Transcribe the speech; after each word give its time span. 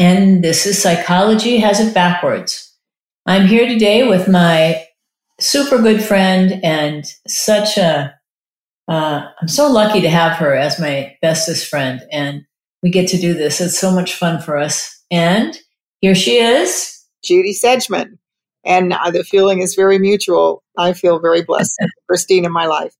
and 0.00 0.42
this 0.42 0.64
is 0.64 0.82
Psychology 0.82 1.58
Has 1.58 1.78
It 1.78 1.92
Backwards. 1.92 2.74
I'm 3.26 3.46
here 3.46 3.68
today 3.68 4.08
with 4.08 4.28
my 4.28 4.82
super 5.38 5.76
good 5.76 6.02
friend 6.02 6.58
and 6.64 7.04
such 7.28 7.76
a. 7.76 8.14
am 8.88 8.94
uh, 8.94 9.46
so 9.46 9.70
lucky 9.70 10.00
to 10.00 10.08
have 10.08 10.38
her 10.38 10.56
as 10.56 10.80
my 10.80 11.14
bestest 11.20 11.68
friend, 11.68 12.00
and 12.10 12.46
we 12.82 12.88
get 12.88 13.08
to 13.10 13.18
do 13.18 13.34
this. 13.34 13.60
It's 13.60 13.78
so 13.78 13.92
much 13.94 14.14
fun 14.14 14.40
for 14.40 14.56
us. 14.56 14.90
And 15.10 15.58
here 16.00 16.14
she 16.14 16.38
is, 16.38 16.98
Judy 17.22 17.52
Sedgeman. 17.52 18.16
And 18.64 18.92
the 19.12 19.22
feeling 19.22 19.60
is 19.60 19.74
very 19.74 19.98
mutual. 19.98 20.62
I 20.78 20.94
feel 20.94 21.18
very 21.18 21.42
blessed, 21.42 21.78
Christine, 22.08 22.46
in 22.46 22.52
my 22.52 22.64
life. 22.64 22.96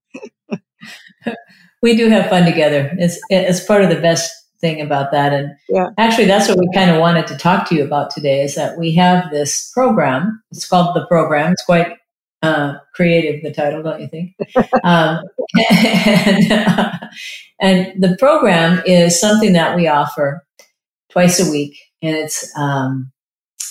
we 1.81 1.95
do 1.97 2.09
have 2.09 2.29
fun 2.29 2.45
together. 2.45 2.91
It's, 2.99 3.19
it's 3.31 3.65
part 3.65 3.83
of 3.83 3.89
the 3.89 3.99
best 3.99 4.31
thing 4.61 4.79
about 4.79 5.11
that. 5.11 5.33
And 5.33 5.51
yeah. 5.67 5.89
actually, 5.97 6.25
that's 6.25 6.47
what 6.47 6.57
we 6.57 6.69
kind 6.73 6.91
of 6.91 6.99
wanted 6.99 7.27
to 7.27 7.37
talk 7.37 7.67
to 7.69 7.75
you 7.75 7.83
about 7.83 8.11
today 8.11 8.41
is 8.41 8.55
that 8.55 8.77
we 8.77 8.93
have 8.95 9.29
this 9.31 9.71
program. 9.71 10.41
It's 10.51 10.67
called 10.67 10.95
The 10.95 11.05
Program. 11.07 11.51
It's 11.51 11.65
quite 11.65 11.97
uh, 12.43 12.75
creative, 12.93 13.43
the 13.43 13.53
title, 13.53 13.83
don't 13.83 14.01
you 14.01 14.07
think? 14.07 14.35
um, 14.83 15.23
and, 15.75 16.51
uh, 16.51 16.93
and, 17.59 18.01
the 18.01 18.15
program 18.17 18.81
is 18.85 19.19
something 19.19 19.53
that 19.53 19.75
we 19.75 19.87
offer 19.87 20.43
twice 21.11 21.39
a 21.39 21.51
week, 21.51 21.77
and 22.01 22.15
it's 22.15 22.51
um, 22.57 23.11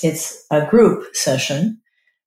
it's 0.02 0.44
a 0.52 0.66
group 0.66 1.04
session 1.16 1.80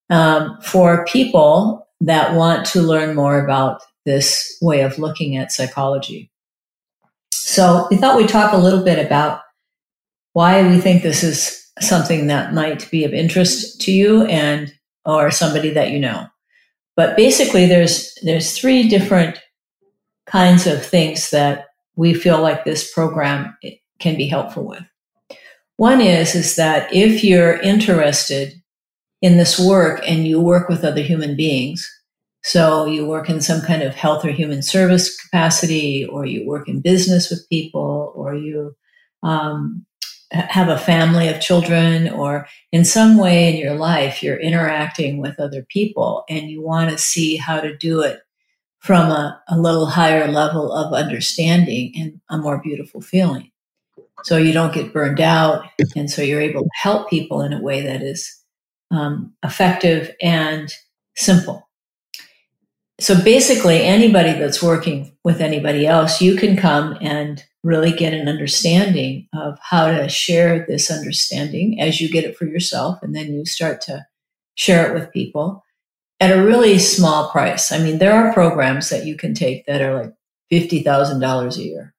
um, 0.10 0.58
for 0.62 1.06
people 1.06 1.88
that 2.02 2.36
want 2.36 2.66
to 2.66 2.82
learn 2.82 3.16
more 3.16 3.42
about 3.44 3.82
this 4.06 4.58
way 4.62 4.82
of 4.82 5.00
looking 5.00 5.38
at 5.38 5.52
psychology. 5.52 6.30
So 7.54 7.88
we 7.92 7.98
thought 7.98 8.18
we'd 8.18 8.30
talk 8.30 8.52
a 8.52 8.58
little 8.58 8.84
bit 8.84 8.98
about 8.98 9.42
why 10.32 10.68
we 10.68 10.80
think 10.80 11.04
this 11.04 11.22
is 11.22 11.72
something 11.80 12.26
that 12.26 12.52
might 12.52 12.90
be 12.90 13.04
of 13.04 13.14
interest 13.14 13.80
to 13.82 13.92
you 13.92 14.26
and 14.26 14.74
or 15.06 15.30
somebody 15.30 15.70
that 15.70 15.92
you 15.92 16.00
know. 16.00 16.26
But 16.96 17.16
basically 17.16 17.68
there's 17.68 18.18
there's 18.24 18.58
three 18.58 18.90
different 18.90 19.40
kinds 20.26 20.66
of 20.66 20.84
things 20.84 21.30
that 21.30 21.68
we 21.96 22.16
feel 22.16 22.42
like 22.42 22.66
this 22.66 22.92
program 22.92 23.56
can 24.00 24.18
be 24.18 24.28
helpful 24.28 24.66
with. 24.66 24.84
One 25.78 26.02
is 26.02 26.34
is 26.34 26.56
that 26.56 26.92
if 26.92 27.24
you're 27.24 27.60
interested 27.60 28.54
in 29.22 29.38
this 29.38 29.60
work 29.60 30.02
and 30.08 30.26
you 30.26 30.42
work 30.42 30.70
with 30.70 30.84
other 30.84 31.02
human 31.02 31.36
beings, 31.36 31.88
so 32.44 32.86
you 32.86 33.06
work 33.06 33.30
in 33.30 33.42
some 33.42 33.62
kind 33.62 33.82
of 33.82 33.96
health 33.96 34.26
or 34.26 34.32
human 34.32 34.62
service 34.62 35.20
capacity, 35.20 36.06
or 36.06 36.26
you 36.26 36.46
work 36.46 36.68
in 36.68 36.82
business 36.82 37.30
with 37.30 37.48
people, 37.50 38.12
or 38.16 38.36
you 38.36 38.76
um, 39.24 39.86
have 40.32 40.68
a 40.68 40.78
family 40.78 41.30
of 41.30 41.40
children, 41.40 42.10
or 42.10 42.46
in 42.74 42.84
some 42.84 43.18
way 43.18 43.50
in 43.50 43.58
your 43.58 43.76
life, 43.76 44.22
you're 44.22 44.40
interacting 44.40 45.20
with 45.20 45.40
other 45.40 45.66
people 45.70 46.26
and 46.28 46.50
you 46.50 46.62
want 46.62 46.90
to 46.90 46.98
see 46.98 47.38
how 47.38 47.62
to 47.62 47.78
do 47.78 48.02
it 48.02 48.20
from 48.80 49.10
a, 49.10 49.42
a 49.48 49.58
little 49.58 49.86
higher 49.86 50.28
level 50.28 50.74
of 50.74 50.94
understanding 50.94 51.94
and 51.96 52.20
a 52.30 52.38
more 52.38 52.62
beautiful 52.62 53.00
feeling. 53.00 53.50
So 54.24 54.36
you 54.36 54.52
don't 54.52 54.74
get 54.74 54.92
burned 54.92 55.22
out. 55.22 55.66
And 55.96 56.10
so 56.10 56.22
you're 56.22 56.42
able 56.42 56.64
to 56.64 56.70
help 56.74 57.10
people 57.10 57.42
in 57.42 57.54
a 57.54 57.62
way 57.62 57.82
that 57.82 58.02
is 58.02 58.38
um, 58.92 59.34
effective 59.44 60.14
and 60.22 60.74
simple 61.16 61.70
so 63.04 63.22
basically 63.22 63.82
anybody 63.82 64.34
that's 64.34 64.64
working 64.64 65.16
with 65.24 65.42
anybody 65.42 65.86
else 65.86 66.22
you 66.22 66.36
can 66.36 66.56
come 66.56 66.98
and 67.02 67.44
really 67.64 67.92
get 67.92 68.14
an 68.14 68.28
understanding 68.28 69.28
of 69.34 69.58
how 69.62 69.88
to 69.90 70.10
share 70.10 70.66
this 70.68 70.92
understanding 70.92 71.80
as 71.80 72.02
you 72.02 72.10
get 72.10 72.26
it 72.26 72.38
for 72.38 72.46
yourself 72.46 73.00
and 73.02 73.16
then 73.16 73.34
you 73.34 73.46
start 73.46 73.82
to 73.82 74.06
share 74.56 74.90
it 74.90 74.94
with 74.94 75.12
people 75.12 75.64
at 76.20 76.32
a 76.32 76.44
really 76.44 76.78
small 76.80 77.30
price. 77.32 77.72
I 77.72 77.80
mean 77.80 77.98
there 77.98 78.14
are 78.14 78.34
programs 78.34 78.90
that 78.90 79.06
you 79.06 79.16
can 79.16 79.34
take 79.34 79.66
that 79.66 79.82
are 79.82 80.04
like 80.04 80.14
$50000 80.52 81.58
a 81.58 81.62
year 81.62 81.94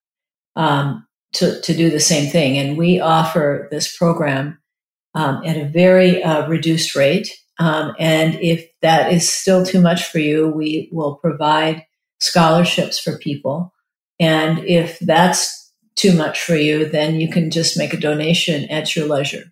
um, 0.56 1.06
to, 1.34 1.60
to 1.62 1.74
do 1.74 1.90
the 1.90 2.00
same 2.00 2.30
thing. 2.30 2.58
And 2.58 2.78
we 2.78 3.00
offer 3.00 3.68
this 3.70 3.96
program 3.96 4.58
um, 5.14 5.42
at 5.44 5.56
a 5.56 5.64
very 5.64 6.22
uh, 6.22 6.46
reduced 6.46 6.94
rate 6.94 7.30
um, 7.58 7.94
and 7.98 8.34
if 8.40 8.68
that 8.82 9.12
is 9.12 9.28
still 9.28 9.64
too 9.64 9.80
much 9.80 10.04
for 10.04 10.18
you, 10.18 10.48
we 10.48 10.88
will 10.92 11.16
provide 11.16 11.86
scholarships 12.20 12.98
for 12.98 13.18
people. 13.18 13.72
And 14.18 14.58
if 14.60 14.98
that's 15.00 15.72
too 15.94 16.12
much 16.14 16.40
for 16.40 16.56
you, 16.56 16.86
then 16.86 17.20
you 17.20 17.30
can 17.30 17.50
just 17.50 17.78
make 17.78 17.92
a 17.92 18.00
donation 18.00 18.68
at 18.70 18.96
your 18.96 19.06
leisure. 19.06 19.44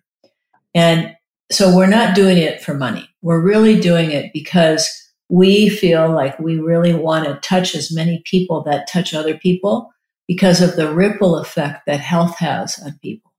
And 0.73 1.15
so 1.51 1.75
we're 1.75 1.87
not 1.87 2.15
doing 2.15 2.37
it 2.37 2.61
for 2.61 2.73
money. 2.73 3.07
We're 3.21 3.41
really 3.41 3.79
doing 3.79 4.11
it 4.11 4.33
because 4.33 4.89
we 5.29 5.69
feel 5.69 6.11
like 6.11 6.37
we 6.39 6.59
really 6.59 6.93
want 6.93 7.25
to 7.25 7.39
touch 7.47 7.75
as 7.75 7.93
many 7.93 8.21
people 8.25 8.63
that 8.63 8.87
touch 8.87 9.13
other 9.13 9.37
people 9.37 9.91
because 10.27 10.61
of 10.61 10.75
the 10.75 10.93
ripple 10.93 11.37
effect 11.37 11.85
that 11.85 11.99
health 11.99 12.37
has 12.39 12.79
on 12.79 12.99
people. 13.01 13.31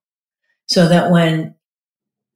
So 0.66 0.88
that 0.88 1.10
when 1.10 1.54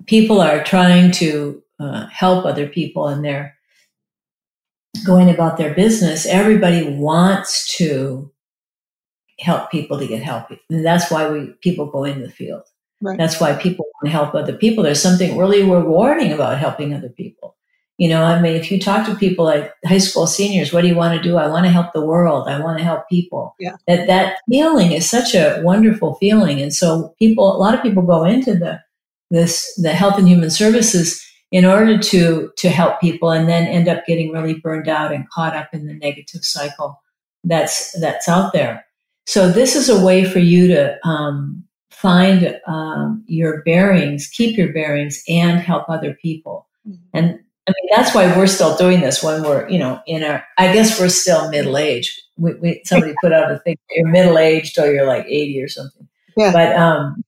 people 0.06 0.40
are 0.40 0.62
trying 0.62 1.12
to 1.12 1.62
uh, 1.80 2.06
help 2.06 2.44
other 2.44 2.66
people 2.66 3.08
and 3.08 3.24
they're 3.24 3.56
going 5.04 5.30
about 5.30 5.56
their 5.56 5.74
business, 5.74 6.26
everybody 6.26 6.88
wants 6.88 7.76
to 7.76 8.30
help 9.38 9.70
people 9.70 9.98
to 9.98 10.06
get 10.06 10.22
healthy. 10.22 10.60
And 10.70 10.84
that's 10.84 11.10
why 11.10 11.30
we 11.30 11.54
people 11.62 11.86
go 11.86 12.04
into 12.04 12.26
the 12.26 12.32
field. 12.32 12.62
Right. 13.00 13.16
That's 13.16 13.40
why 13.40 13.54
people 13.54 13.86
want 13.94 14.06
to 14.06 14.10
help 14.10 14.34
other 14.34 14.56
people. 14.56 14.82
There's 14.82 15.02
something 15.02 15.36
really 15.36 15.62
rewarding 15.62 16.32
about 16.32 16.58
helping 16.58 16.94
other 16.94 17.10
people. 17.10 17.56
You 17.96 18.08
know, 18.08 18.22
I 18.22 18.40
mean, 18.40 18.54
if 18.54 18.70
you 18.70 18.80
talk 18.80 19.06
to 19.06 19.14
people 19.16 19.44
like 19.44 19.72
high 19.84 19.98
school 19.98 20.26
seniors, 20.26 20.72
what 20.72 20.82
do 20.82 20.88
you 20.88 20.94
want 20.94 21.16
to 21.16 21.28
do? 21.28 21.36
I 21.36 21.48
want 21.48 21.64
to 21.66 21.70
help 21.70 21.92
the 21.92 22.04
world. 22.04 22.48
I 22.48 22.60
want 22.60 22.78
to 22.78 22.84
help 22.84 23.08
people. 23.08 23.54
Yeah. 23.58 23.76
That 23.86 24.06
that 24.06 24.38
feeling 24.48 24.92
is 24.92 25.08
such 25.08 25.34
a 25.34 25.60
wonderful 25.62 26.14
feeling. 26.14 26.60
And 26.60 26.72
so 26.72 27.14
people, 27.18 27.54
a 27.54 27.58
lot 27.58 27.74
of 27.74 27.82
people 27.82 28.02
go 28.02 28.24
into 28.24 28.54
the 28.54 28.80
this 29.30 29.74
the 29.82 29.92
health 29.92 30.18
and 30.18 30.28
human 30.28 30.50
services 30.50 31.24
in 31.50 31.64
order 31.64 31.98
to 31.98 32.52
to 32.56 32.68
help 32.68 33.00
people 33.00 33.30
and 33.30 33.48
then 33.48 33.66
end 33.66 33.88
up 33.88 34.04
getting 34.06 34.32
really 34.32 34.54
burned 34.54 34.88
out 34.88 35.12
and 35.12 35.28
caught 35.30 35.56
up 35.56 35.68
in 35.72 35.86
the 35.86 35.94
negative 35.94 36.44
cycle 36.44 37.00
that's 37.44 37.98
that's 38.00 38.28
out 38.28 38.52
there 38.52 38.84
so 39.26 39.50
this 39.50 39.76
is 39.76 39.88
a 39.88 40.04
way 40.04 40.24
for 40.24 40.38
you 40.38 40.66
to 40.68 40.96
um, 41.06 41.62
find 41.90 42.58
um, 42.66 43.24
your 43.26 43.62
bearings 43.62 44.28
keep 44.28 44.56
your 44.56 44.72
bearings 44.72 45.22
and 45.28 45.60
help 45.60 45.88
other 45.88 46.14
people 46.22 46.66
mm-hmm. 46.86 46.96
and 47.14 47.40
I 47.68 47.72
mean, 47.72 47.88
that's 47.94 48.14
why 48.14 48.34
we're 48.34 48.46
still 48.46 48.74
doing 48.76 49.02
this 49.02 49.22
when 49.22 49.42
we're, 49.42 49.68
you 49.68 49.78
know, 49.78 50.00
in 50.06 50.24
our, 50.24 50.42
I 50.56 50.72
guess 50.72 50.98
we're 50.98 51.10
still 51.10 51.50
middle 51.50 51.76
aged. 51.76 52.18
We, 52.38 52.54
we, 52.54 52.80
somebody 52.84 53.12
put 53.22 53.34
out 53.34 53.52
a 53.52 53.58
thing, 53.58 53.76
you're 53.90 54.08
middle 54.08 54.38
aged 54.38 54.78
or 54.78 54.90
you're 54.90 55.06
like 55.06 55.26
80 55.26 55.62
or 55.62 55.68
something. 55.68 56.08
Yeah. 56.34 56.50
But, 56.50 56.74
um, 56.76 57.22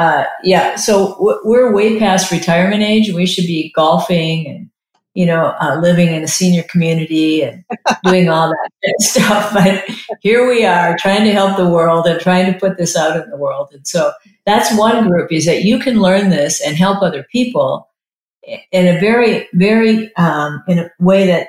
uh, 0.00 0.24
yeah, 0.42 0.76
so 0.76 1.10
w- 1.16 1.40
we're 1.44 1.74
way 1.74 1.98
past 1.98 2.32
retirement 2.32 2.82
age. 2.82 3.12
We 3.12 3.26
should 3.26 3.44
be 3.44 3.70
golfing 3.76 4.48
and 4.48 4.70
you 5.12 5.26
know 5.26 5.54
uh, 5.60 5.78
living 5.78 6.08
in 6.08 6.22
a 6.22 6.28
senior 6.28 6.62
community 6.62 7.42
and 7.42 7.62
doing 8.04 8.30
all 8.30 8.48
that 8.48 8.94
stuff. 9.00 9.52
But 9.54 9.84
here 10.22 10.48
we 10.48 10.64
are 10.64 10.96
trying 10.98 11.24
to 11.24 11.32
help 11.32 11.58
the 11.58 11.68
world 11.68 12.06
and 12.06 12.18
trying 12.18 12.50
to 12.50 12.58
put 12.58 12.78
this 12.78 12.96
out 12.96 13.22
in 13.22 13.28
the 13.28 13.36
world. 13.36 13.68
And 13.74 13.86
so 13.86 14.12
that's 14.46 14.74
one 14.78 15.06
group 15.06 15.30
is 15.30 15.44
that 15.44 15.64
you 15.64 15.78
can 15.78 16.00
learn 16.00 16.30
this 16.30 16.62
and 16.66 16.76
help 16.76 17.02
other 17.02 17.24
people 17.24 17.86
in 18.72 18.96
a 18.96 18.98
very, 18.98 19.48
very 19.52 20.16
um, 20.16 20.64
in 20.66 20.78
a 20.78 20.90
way 20.98 21.26
that 21.26 21.48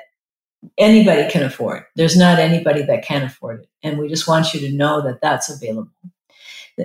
anybody 0.76 1.30
can 1.30 1.42
afford. 1.42 1.84
There's 1.96 2.18
not 2.18 2.38
anybody 2.38 2.82
that 2.82 3.02
can 3.02 3.22
afford 3.22 3.60
it, 3.60 3.68
and 3.82 3.96
we 3.96 4.08
just 4.08 4.28
want 4.28 4.52
you 4.52 4.60
to 4.60 4.76
know 4.76 5.00
that 5.00 5.22
that's 5.22 5.48
available. 5.48 5.90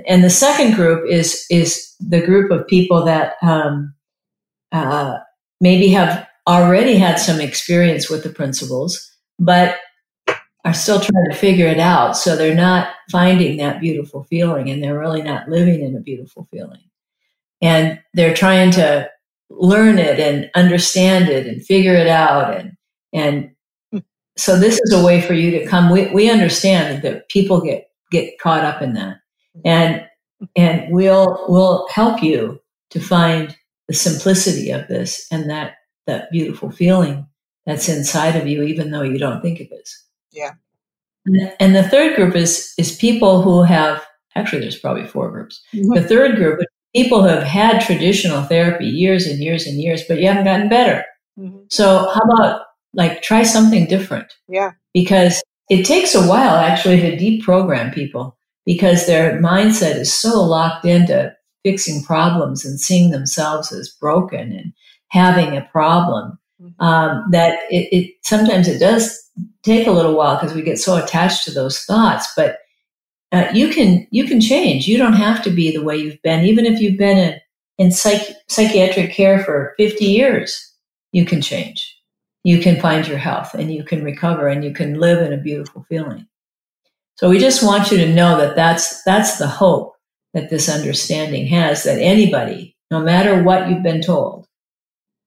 And 0.07 0.23
the 0.23 0.29
second 0.29 0.75
group 0.75 1.09
is 1.09 1.45
is 1.51 1.95
the 1.99 2.21
group 2.21 2.51
of 2.51 2.67
people 2.67 3.05
that 3.05 3.35
um, 3.43 3.93
uh, 4.71 5.17
maybe 5.61 5.89
have 5.89 6.27
already 6.47 6.97
had 6.97 7.19
some 7.19 7.41
experience 7.41 8.09
with 8.09 8.23
the 8.23 8.29
principles, 8.29 8.99
but 9.39 9.77
are 10.65 10.73
still 10.73 10.99
trying 10.99 11.29
to 11.31 11.37
figure 11.37 11.67
it 11.67 11.79
out. 11.79 12.17
So 12.17 12.35
they're 12.35 12.55
not 12.55 12.89
finding 13.11 13.57
that 13.57 13.81
beautiful 13.81 14.25
feeling, 14.25 14.69
and 14.69 14.83
they're 14.83 14.99
really 14.99 15.21
not 15.23 15.49
living 15.49 15.81
in 15.83 15.95
a 15.95 16.01
beautiful 16.01 16.47
feeling. 16.51 16.81
and 17.61 17.99
they're 18.13 18.33
trying 18.33 18.71
to 18.71 19.09
learn 19.49 19.97
it 19.99 20.19
and 20.19 20.49
understand 20.55 21.29
it 21.29 21.47
and 21.47 21.65
figure 21.65 21.95
it 21.95 22.07
out 22.07 22.53
and 22.55 22.73
and 23.13 23.51
so 24.37 24.59
this 24.59 24.79
is 24.83 24.93
a 24.93 25.03
way 25.05 25.21
for 25.21 25.33
you 25.33 25.51
to 25.51 25.65
come 25.65 25.89
we, 25.89 26.07
we 26.13 26.29
understand 26.29 27.01
that 27.03 27.29
people 27.29 27.61
get 27.61 27.89
get 28.11 28.37
caught 28.39 28.63
up 28.63 28.81
in 28.81 28.93
that 28.93 29.17
and 29.65 30.05
and 30.55 30.91
we'll 30.91 31.45
we'll 31.47 31.87
help 31.89 32.21
you 32.21 32.59
to 32.89 32.99
find 32.99 33.55
the 33.87 33.93
simplicity 33.93 34.71
of 34.71 34.87
this 34.87 35.27
and 35.31 35.49
that 35.49 35.75
that 36.05 36.31
beautiful 36.31 36.71
feeling 36.71 37.25
that's 37.65 37.89
inside 37.89 38.35
of 38.35 38.47
you 38.47 38.63
even 38.63 38.91
though 38.91 39.03
you 39.03 39.17
don't 39.17 39.41
think 39.41 39.59
it 39.59 39.69
is 39.71 40.03
yeah 40.31 40.51
and 41.59 41.75
the 41.75 41.87
third 41.89 42.15
group 42.15 42.35
is 42.35 42.73
is 42.77 42.95
people 42.95 43.41
who 43.41 43.63
have 43.63 44.05
actually 44.35 44.61
there's 44.61 44.79
probably 44.79 45.05
four 45.05 45.29
groups 45.31 45.61
mm-hmm. 45.73 45.93
the 45.93 46.03
third 46.03 46.35
group 46.35 46.59
people 46.95 47.21
who 47.21 47.27
have 47.27 47.43
had 47.43 47.81
traditional 47.81 48.43
therapy 48.43 48.85
years 48.85 49.27
and 49.27 49.39
years 49.39 49.65
and 49.67 49.79
years, 49.79 50.03
but 50.07 50.19
you 50.19 50.27
haven't 50.27 50.45
gotten 50.45 50.69
better. 50.69 51.03
Mm-hmm. 51.37 51.65
So 51.69 52.09
how 52.13 52.21
about 52.21 52.61
like 52.93 53.21
try 53.21 53.43
something 53.43 53.85
different? 53.85 54.33
Yeah. 54.47 54.71
Because 54.93 55.43
it 55.69 55.85
takes 55.85 56.15
a 56.15 56.25
while 56.27 56.55
actually 56.55 56.99
to 57.01 57.17
deprogram 57.17 57.93
people 57.93 58.36
because 58.67 59.07
their 59.07 59.39
mindset 59.39 59.95
is 59.95 60.13
so 60.13 60.43
locked 60.43 60.85
into 60.85 61.33
fixing 61.63 62.03
problems 62.03 62.65
and 62.65 62.79
seeing 62.79 63.09
themselves 63.09 63.71
as 63.71 63.89
broken 63.89 64.51
and 64.51 64.73
having 65.07 65.55
a 65.55 65.67
problem 65.71 66.37
mm-hmm. 66.61 66.83
um, 66.83 67.23
that 67.31 67.59
it, 67.71 67.87
it 67.91 68.13
sometimes 68.23 68.67
it 68.67 68.77
does 68.77 69.17
take 69.63 69.87
a 69.87 69.91
little 69.91 70.15
while 70.15 70.35
because 70.35 70.53
we 70.53 70.61
get 70.61 70.77
so 70.77 71.01
attached 71.01 71.45
to 71.45 71.51
those 71.51 71.79
thoughts. 71.85 72.27
But 72.35 72.57
uh, 73.31 73.47
you 73.53 73.69
can 73.69 74.05
you 74.11 74.25
can 74.25 74.41
change. 74.41 74.85
You 74.85 74.97
don't 74.97 75.13
have 75.13 75.41
to 75.43 75.49
be 75.49 75.71
the 75.71 75.83
way 75.83 75.95
you've 75.95 76.21
been, 76.21 76.45
even 76.45 76.65
if 76.65 76.81
you've 76.81 76.97
been 76.97 77.17
in 77.17 77.39
in 77.77 77.91
psych- 77.91 78.35
psychiatric 78.49 79.13
care 79.13 79.43
for 79.43 79.75
50 79.77 80.03
years. 80.03 80.73
You 81.13 81.25
can 81.25 81.41
change. 81.41 81.95
You 82.43 82.59
can 82.59 82.81
find 82.81 83.07
your 83.07 83.17
health, 83.17 83.53
and 83.53 83.73
you 83.73 83.83
can 83.83 84.03
recover, 84.03 84.47
and 84.47 84.63
you 84.63 84.73
can 84.73 84.99
live 84.99 85.25
in 85.25 85.31
a 85.31 85.41
beautiful 85.41 85.85
feeling. 85.87 86.27
So 87.17 87.29
we 87.29 87.39
just 87.39 87.63
want 87.63 87.91
you 87.91 87.97
to 87.97 88.13
know 88.13 88.37
that 88.37 88.55
that's 88.55 89.03
that's 89.03 89.37
the 89.37 89.47
hope 89.47 89.95
that 90.33 90.49
this 90.49 90.69
understanding 90.69 91.47
has. 91.47 91.83
That 91.83 91.99
anybody, 91.99 92.75
no 92.91 92.99
matter 92.99 93.43
what 93.43 93.69
you've 93.69 93.83
been 93.83 94.01
told, 94.01 94.47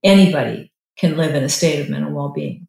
anybody 0.04 0.72
can 0.96 1.16
live 1.16 1.34
in 1.34 1.42
a 1.42 1.48
state 1.48 1.80
of 1.80 1.90
mental 1.90 2.12
well-being. 2.12 2.68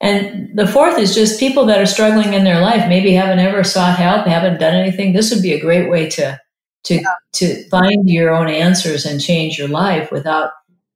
And 0.00 0.56
the 0.56 0.66
fourth 0.66 0.98
is 0.98 1.14
just 1.14 1.40
people 1.40 1.64
that 1.66 1.80
are 1.80 1.86
struggling 1.86 2.34
in 2.34 2.44
their 2.44 2.60
life, 2.60 2.88
maybe 2.88 3.12
haven't 3.12 3.38
ever 3.38 3.64
sought 3.64 3.96
help, 3.96 4.26
haven't 4.26 4.60
done 4.60 4.74
anything. 4.74 5.12
This 5.12 5.32
would 5.32 5.42
be 5.42 5.54
a 5.54 5.60
great 5.60 5.90
way 5.90 6.08
to 6.10 6.38
to 6.84 6.94
yeah. 6.96 7.02
to 7.34 7.68
find 7.68 8.08
your 8.08 8.30
own 8.30 8.48
answers 8.48 9.04
and 9.06 9.20
change 9.20 9.58
your 9.58 9.68
life 9.68 10.12
without 10.12 10.50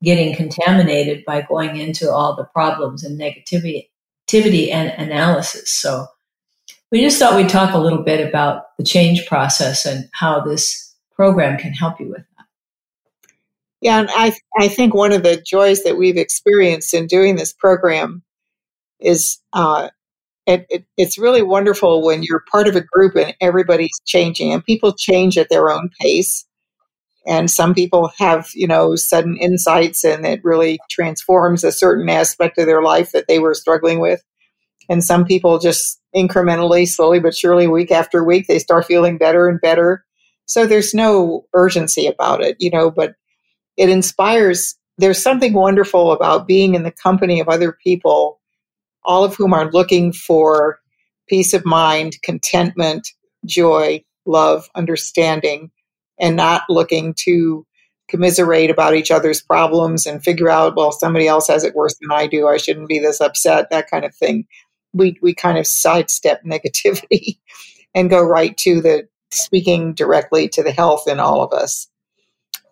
getting 0.05 0.37
contaminated 0.37 1.25
by 1.25 1.43
going 1.43 1.77
into 1.77 2.13
all 2.13 2.37
the 2.37 2.45
problems 2.45 3.03
and 3.03 3.19
negativity 3.19 3.89
and 4.71 4.91
analysis. 4.91 5.73
So 5.73 6.07
we 6.91 7.01
just 7.01 7.19
thought 7.19 7.37
we'd 7.37 7.49
talk 7.49 7.75
a 7.75 7.79
little 7.79 8.03
bit 8.03 8.27
about 8.27 8.77
the 8.79 8.85
change 8.85 9.27
process 9.27 9.85
and 9.85 10.09
how 10.13 10.41
this 10.41 10.95
program 11.15 11.59
can 11.59 11.73
help 11.73 12.01
you 12.01 12.09
with 12.09 12.25
that. 12.37 12.47
Yeah, 13.81 14.01
and 14.01 14.09
I 14.13 14.37
I 14.59 14.69
think 14.69 14.95
one 14.95 15.13
of 15.13 15.23
the 15.23 15.41
joys 15.41 15.85
that 15.85 15.99
we've 15.99 16.17
experienced 16.17 16.95
in 16.95 17.07
doing 17.07 17.37
this 17.37 17.53
program 17.53 18.23
is 19.01 19.39
uh, 19.53 19.91
it, 20.47 20.67
it, 20.71 20.85
it's 20.97 21.19
really 21.19 21.43
wonderful 21.43 22.05
when 22.05 22.23
you're 22.23 22.43
part 22.51 22.67
of 22.67 22.75
a 22.75 22.81
group 22.81 23.15
and 23.17 23.37
everybody's 23.41 24.01
changing 24.07 24.53
and 24.53 24.65
people 24.65 24.93
change 24.93 25.37
at 25.37 25.51
their 25.51 25.71
own 25.71 25.91
pace 26.01 26.47
and 27.27 27.51
some 27.51 27.75
people 27.75 28.11
have 28.19 28.49
you 28.55 28.67
know 28.67 28.97
sudden 28.97 29.37
insights 29.37 30.05
and 30.05 30.27
it 30.27 30.41
really 30.43 30.79
transforms 30.91 31.63
a 31.63 31.71
certain 31.71 32.09
aspect 32.09 32.59
of 32.59 32.67
their 32.67 32.83
life 32.83 33.13
that 33.13 33.27
they 33.29 33.39
were 33.39 33.55
struggling 33.55 34.01
with 34.01 34.25
and 34.89 35.05
some 35.05 35.25
people 35.25 35.59
just 35.59 35.98
incrementally 36.27 36.87
slowly 36.87 37.21
but 37.21 37.35
surely 37.35 37.67
week 37.67 37.91
after 37.91 38.25
week 38.25 38.47
they 38.47 38.59
start 38.59 38.85
feeling 38.85 39.19
better 39.19 39.49
and 39.49 39.61
better 39.61 40.05
so 40.47 40.67
there's 40.67 40.95
no 40.95 41.45
urgency 41.55 42.07
about 42.07 42.43
it 42.43 42.57
you 42.59 42.71
know 42.71 42.91
but 42.91 43.15
it 43.77 43.89
inspires 43.89 44.75
there's 44.99 45.23
something 45.23 45.53
wonderful 45.53 46.13
about 46.13 46.49
being 46.49 46.75
in 46.75 46.83
the 46.83 46.91
company 46.91 47.41
of 47.41 47.49
other 47.49 47.73
people 47.85 48.39
all 49.05 49.25
of 49.25 49.35
whom 49.35 49.55
are 49.55 49.71
looking 49.71 50.13
for 50.13 50.79
peace 51.29 51.53
of 51.53 51.65
mind, 51.65 52.21
contentment, 52.23 53.09
joy, 53.45 54.05
love, 54.27 54.69
understanding, 54.75 55.71
and 56.19 56.37
not 56.37 56.63
looking 56.69 57.15
to 57.15 57.65
commiserate 58.09 58.71
about 58.71 58.95
each 58.95 59.11
other's 59.11 59.43
problems 59.43 60.07
and 60.07 60.23
figure 60.23 60.49
out, 60.49 60.75
well, 60.77 60.93
somebody 60.93 61.27
else 61.29 61.47
has 61.49 61.63
it 61.63 61.75
worse 61.75 61.97
than 62.01 62.11
I 62.11 62.27
do. 62.27 62.49
I 62.49 62.57
shouldn't 62.57 62.89
be 62.89 62.99
this 62.99 63.21
upset, 63.21 63.71
that 63.71 63.91
kind 63.91 64.05
of 64.05 64.15
thing. 64.15 64.47
We, 64.99 65.19
we 65.23 65.35
kind 65.35 65.59
of 65.59 65.67
sidestep 65.67 66.45
negativity 66.45 67.39
and 67.95 68.11
go 68.11 68.23
right 68.23 68.57
to 68.59 68.81
the 68.81 69.09
speaking 69.31 69.95
directly 69.95 70.49
to 70.49 70.63
the 70.63 70.73
health 70.73 71.09
in 71.09 71.21
all 71.21 71.43
of 71.43 71.53
us. 71.53 71.89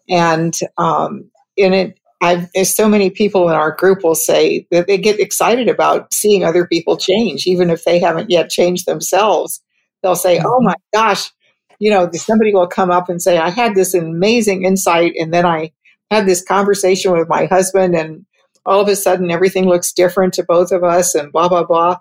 And 0.08 0.56
um, 0.78 1.31
in 1.56 1.73
it, 1.73 1.99
I've, 2.20 2.50
there's 2.55 2.75
so 2.75 2.88
many 2.88 3.11
people 3.11 3.49
in 3.49 3.55
our 3.55 3.73
group 3.73 4.02
will 4.02 4.14
say 4.14 4.67
that 4.70 4.87
they 4.87 4.96
get 4.96 5.20
excited 5.20 5.69
about 5.69 6.12
seeing 6.14 6.44
other 6.44 6.67
people 6.67 6.96
change, 6.96 7.46
even 7.46 7.69
if 7.69 7.84
they 7.84 7.99
haven't 7.99 8.31
yet 8.31 8.50
changed 8.50 8.87
themselves. 8.87 9.62
They'll 10.02 10.17
say, 10.17 10.40
"Oh 10.43 10.61
my 10.61 10.75
gosh," 10.94 11.31
you 11.78 11.90
know, 11.90 12.08
somebody 12.12 12.55
will 12.55 12.67
come 12.67 12.90
up 12.90 13.08
and 13.08 13.20
say, 13.20 13.37
"I 13.37 13.50
had 13.50 13.75
this 13.75 13.93
amazing 13.93 14.64
insight, 14.64 15.12
and 15.19 15.32
then 15.32 15.44
I 15.44 15.73
had 16.11 16.26
this 16.26 16.43
conversation 16.43 17.12
with 17.12 17.28
my 17.28 17.46
husband, 17.46 17.94
and 17.94 18.25
all 18.64 18.81
of 18.81 18.88
a 18.88 18.96
sudden 18.96 19.31
everything 19.31 19.67
looks 19.67 19.93
different 19.93 20.32
to 20.34 20.44
both 20.44 20.73
of 20.73 20.82
us," 20.82 21.14
and 21.14 21.32
blah 21.32 21.49
blah 21.49 21.64
blah. 21.64 21.99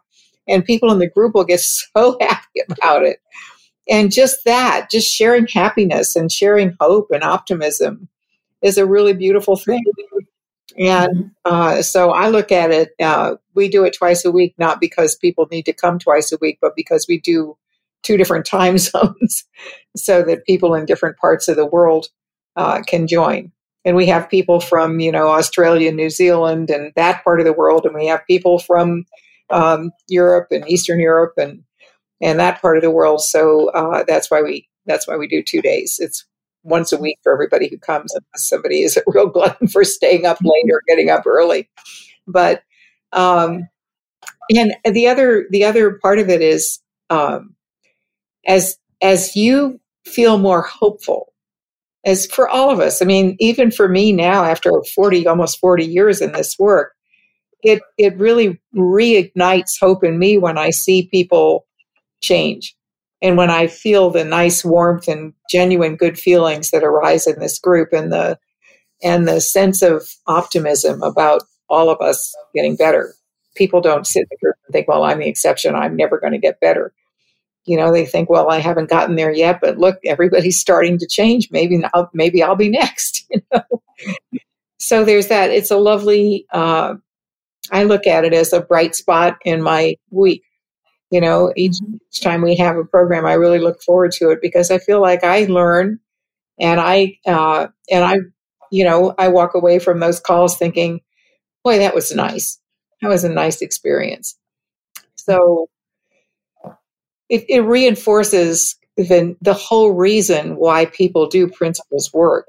And 0.48 0.66
people 0.66 0.92
in 0.92 1.00
the 1.00 1.10
group 1.10 1.34
will 1.34 1.44
get 1.44 1.60
so 1.96 2.18
happy 2.22 2.62
about 2.70 3.04
it. 3.04 3.20
And 3.88 4.12
just 4.12 4.44
that, 4.46 4.90
just 4.90 5.08
sharing 5.08 5.48
happiness 5.48 6.16
and 6.16 6.32
sharing 6.32 6.76
hope 6.80 7.08
and 7.12 7.24
optimism 7.24 8.10
is 8.62 8.78
a 8.78 8.86
really 8.86 9.14
beautiful 9.14 9.56
thing. 9.56 9.84
And 10.78 11.32
uh, 11.46 11.82
so 11.82 12.12
I 12.12 12.30
look 12.30 12.52
at 12.52 12.72
it, 12.72 12.90
uh, 13.00 13.36
we 13.54 13.70
do 13.70 13.86
it 13.86 13.94
twice 13.94 14.26
a 14.26 14.32
week, 14.32 14.56
not 14.58 14.82
because 14.82 15.16
people 15.16 15.48
need 15.52 15.66
to 15.68 15.74
come 15.74 16.00
twice 16.00 16.32
a 16.32 16.38
week, 16.42 16.58
but 16.62 16.76
because 16.76 17.06
we 17.08 17.20
do 17.20 17.58
two 18.04 18.18
different 18.18 18.46
time 18.48 18.78
zones 18.78 19.46
so 19.96 20.24
that 20.24 20.46
people 20.46 20.74
in 20.74 20.86
different 20.86 21.18
parts 21.18 21.48
of 21.48 21.56
the 21.56 21.66
world 21.66 22.08
uh, 22.56 22.82
can 22.82 23.08
join. 23.08 23.52
And 23.86 23.96
we 23.96 24.08
have 24.08 24.30
people 24.30 24.60
from, 24.60 25.00
you 25.00 25.12
know, 25.12 25.28
Australia, 25.28 25.92
New 25.92 26.10
Zealand, 26.10 26.72
and 26.72 26.92
that 26.96 27.24
part 27.24 27.40
of 27.40 27.46
the 27.46 27.54
world, 27.54 27.86
and 27.86 27.94
we 27.94 28.08
have 28.08 28.26
people 28.26 28.58
from 28.58 29.06
um, 29.50 29.92
Europe 30.08 30.48
and 30.52 30.68
Eastern 30.70 31.00
Europe 31.00 31.34
and 31.38 31.64
and 32.22 32.40
that 32.40 32.62
part 32.62 32.78
of 32.78 32.84
the 32.84 32.92
world. 32.92 33.22
So 33.22 33.70
uh, 33.72 34.04
that's 34.08 34.32
why 34.32 34.42
we 34.42 34.68
that's 34.86 35.08
why 35.08 35.18
we 35.18 35.28
do 35.28 35.44
two 35.44 35.62
days. 35.62 35.98
It's 36.00 36.26
once 36.64 36.92
a 36.92 36.98
week 36.98 37.20
for 37.24 37.32
everybody 37.32 37.68
who 37.70 37.78
comes, 37.78 38.14
unless 38.14 38.50
somebody 38.50 38.82
is 38.82 38.98
a 38.98 39.04
real 39.08 39.28
glutton 39.28 39.68
for 39.68 39.84
staying 39.84 40.26
up 40.26 40.38
late 40.44 40.72
or 40.72 40.82
getting 40.88 41.10
up 41.10 41.26
early. 41.26 41.70
But 42.28 42.64
um, 43.12 43.68
and 44.56 44.76
the 44.86 45.08
other 45.08 45.48
the 45.52 45.64
other 45.64 46.00
part 46.02 46.20
of 46.20 46.30
it 46.30 46.42
is 46.42 46.80
um, 47.10 47.56
as 48.48 48.78
as 49.02 49.36
you 49.36 49.80
feel 50.06 50.38
more 50.38 50.62
hopeful 50.62 51.34
as 52.06 52.28
for 52.28 52.48
all 52.48 52.70
of 52.70 52.80
us 52.80 53.02
i 53.02 53.06
mean 53.06 53.36
even 53.40 53.72
for 53.72 53.90
me 53.90 54.12
now 54.12 54.44
after 54.44 54.72
40 54.94 55.26
almost 55.28 55.60
40 55.60 55.84
years 55.84 56.22
in 56.22 56.32
this 56.32 56.58
work 56.60 56.95
it 57.66 57.82
it 57.98 58.18
really 58.18 58.60
reignites 58.76 59.80
hope 59.80 60.04
in 60.04 60.18
me 60.18 60.38
when 60.38 60.58
i 60.58 60.70
see 60.70 61.10
people 61.12 61.66
change 62.22 62.76
and 63.22 63.38
when 63.38 63.50
I 63.50 63.68
feel 63.68 64.12
the 64.12 64.24
nice 64.24 64.64
warmth 64.64 65.08
and 65.08 65.34
genuine 65.50 65.96
good 65.96 66.20
feelings 66.20 66.72
that 66.72 66.84
arise 66.84 67.26
in 67.26 67.40
this 67.40 67.58
group 67.60 67.90
and 67.92 68.12
the 68.12 68.38
and 69.04 69.28
the 69.28 69.42
sense 69.42 69.82
of 69.82 70.08
optimism 70.28 71.02
about 71.02 71.42
all 71.70 71.90
of 71.90 72.00
us 72.02 72.34
getting 72.54 72.76
better. 72.76 73.14
People 73.56 73.82
don't 73.82 74.08
sit 74.08 74.22
in 74.22 74.28
the 74.30 74.38
group 74.42 74.56
and 74.66 74.74
think, 74.74 74.88
well, 74.88 75.04
I'm 75.04 75.20
the 75.20 75.28
exception. 75.28 75.76
I'm 75.76 75.96
never 75.96 76.20
going 76.20 76.34
to 76.34 76.40
get 76.40 76.60
better. 76.60 76.94
You 77.66 77.78
know, 77.78 77.92
they 77.92 78.06
think, 78.06 78.30
well, 78.30 78.50
I 78.50 78.60
haven't 78.60 78.90
gotten 78.90 79.16
there 79.16 79.32
yet, 79.32 79.60
but 79.60 79.78
look, 79.78 79.98
everybody's 80.06 80.60
starting 80.66 81.00
to 81.00 81.08
change. 81.08 81.50
Maybe 81.52 81.84
I'll, 81.94 82.10
maybe 82.14 82.44
I'll 82.44 82.56
be 82.56 82.70
next. 82.70 83.26
You 83.32 83.42
know, 83.52 83.82
so 84.78 85.04
there's 85.04 85.30
that. 85.30 85.50
It's 85.50 85.72
a 85.72 85.78
lovely. 85.78 86.46
Uh, 86.52 86.96
I 87.72 87.84
look 87.84 88.08
at 88.08 88.26
it 88.26 88.34
as 88.34 88.54
a 88.54 88.62
bright 88.62 88.96
spot 88.96 89.38
in 89.46 89.62
my 89.62 89.96
week 90.12 90.44
you 91.12 91.22
know, 91.22 91.54
each, 91.56 91.78
each 92.12 92.22
time 92.22 92.42
we 92.42 92.56
have 92.58 92.78
a 92.78 92.84
program, 92.84 93.26
I 93.26 93.34
really 93.34 93.60
look 93.60 93.82
forward 93.82 94.12
to 94.14 94.32
it 94.32 94.40
because 94.42 94.72
I 94.72 94.80
feel 94.80 95.02
like 95.02 95.24
I 95.24 95.46
learn 95.46 96.00
and 96.60 96.80
I, 96.80 97.20
uh, 97.26 97.68
and 97.92 98.04
I, 98.04 98.18
you 98.72 98.84
know, 98.84 99.14
I 99.18 99.28
walk 99.28 99.54
away 99.54 99.80
from 99.80 100.00
those 100.00 100.20
calls 100.20 100.58
thinking, 100.58 101.02
boy, 101.64 101.78
that 101.78 101.96
was 101.96 102.14
nice. 102.14 102.60
That 103.02 103.10
was 103.10 103.24
a 103.24 103.30
nice 103.30 103.62
experience. 103.62 104.38
So 105.16 105.70
it, 107.30 107.46
it 107.48 107.62
reinforces 107.62 108.76
the, 108.98 109.36
the 109.42 109.54
whole 109.54 109.92
reason 109.92 110.56
why 110.56 110.86
people 110.86 111.28
do 111.28 111.48
principles 111.48 112.12
work 112.14 112.48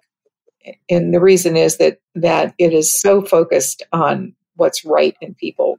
and 0.91 1.15
the 1.15 1.21
reason 1.21 1.57
is 1.57 1.77
that 1.77 1.99
that 2.17 2.53
it 2.59 2.73
is 2.73 3.01
so 3.01 3.23
focused 3.23 3.85
on 3.93 4.35
what's 4.57 4.85
right 4.85 5.17
in 5.21 5.35
people 5.35 5.79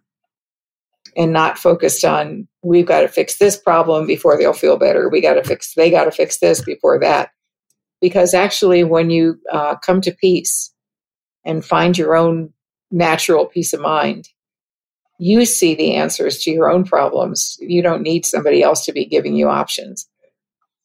and 1.15 1.33
not 1.33 1.57
focused 1.57 2.05
on 2.05 2.47
we've 2.63 2.85
got 2.85 3.01
to 3.01 3.07
fix 3.07 3.37
this 3.37 3.57
problem 3.57 4.05
before 4.05 4.37
they'll 4.37 4.53
feel 4.53 4.77
better. 4.77 5.09
We 5.09 5.21
got 5.21 5.35
to 5.35 5.43
fix 5.43 5.73
they 5.75 5.89
got 5.89 6.05
to 6.05 6.11
fix 6.11 6.39
this 6.39 6.61
before 6.61 6.99
that. 6.99 7.31
Because 8.01 8.33
actually 8.33 8.83
when 8.83 9.09
you 9.09 9.39
uh, 9.51 9.75
come 9.77 10.01
to 10.01 10.11
peace 10.11 10.71
and 11.45 11.65
find 11.65 11.97
your 11.97 12.15
own 12.15 12.53
natural 12.91 13.45
peace 13.45 13.73
of 13.73 13.81
mind 13.81 14.29
you 15.19 15.45
see 15.45 15.73
the 15.73 15.95
answers 15.95 16.37
to 16.43 16.51
your 16.51 16.69
own 16.69 16.83
problems. 16.83 17.57
You 17.59 17.81
don't 17.81 18.03
need 18.03 18.23
somebody 18.23 18.61
else 18.61 18.85
to 18.85 18.91
be 18.91 19.05
giving 19.05 19.35
you 19.35 19.49
options. 19.49 20.07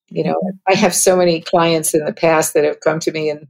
You 0.08 0.24
know 0.24 0.40
i 0.68 0.74
have 0.74 0.94
so 0.94 1.16
many 1.16 1.40
clients 1.40 1.94
in 1.94 2.04
the 2.04 2.12
past 2.12 2.52
that 2.52 2.64
have 2.64 2.80
come 2.80 3.00
to 3.00 3.12
me 3.12 3.30
and 3.30 3.46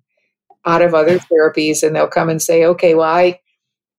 out 0.65 0.81
of 0.81 0.95
other 0.95 1.19
therapies 1.19 1.83
and 1.83 1.95
they'll 1.95 2.07
come 2.07 2.29
and 2.29 2.41
say 2.41 2.65
okay 2.65 2.95
well 2.95 3.13
i 3.13 3.41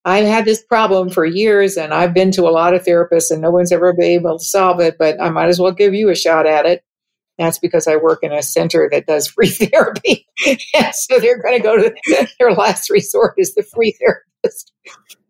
I've 0.04 0.26
had 0.26 0.44
this 0.44 0.62
problem 0.62 1.08
for 1.08 1.24
years 1.24 1.76
and 1.76 1.94
I've 1.94 2.12
been 2.12 2.30
to 2.32 2.42
a 2.42 2.52
lot 2.52 2.74
of 2.74 2.84
therapists 2.84 3.30
and 3.30 3.40
no 3.40 3.50
one's 3.50 3.72
ever 3.72 3.92
been 3.94 4.04
able 4.04 4.38
to 4.38 4.44
solve 4.44 4.80
it, 4.80 4.96
but 4.98 5.20
I 5.20 5.30
might 5.30 5.48
as 5.48 5.58
well 5.58 5.72
give 5.72 5.94
you 5.94 6.10
a 6.10 6.14
shot 6.14 6.46
at 6.46 6.66
it. 6.66 6.84
That's 7.38 7.58
because 7.58 7.88
I 7.88 7.96
work 7.96 8.20
in 8.22 8.32
a 8.32 8.42
center 8.42 8.88
that 8.92 9.06
does 9.06 9.26
free 9.28 9.48
therapy. 9.48 10.26
so 10.92 11.18
they're 11.18 11.42
going 11.42 11.56
to 11.56 11.62
go 11.62 11.76
to 11.76 12.28
their 12.38 12.52
last 12.52 12.90
resort 12.90 13.34
is 13.38 13.54
the 13.54 13.62
free 13.62 13.96
therapist. 13.98 14.72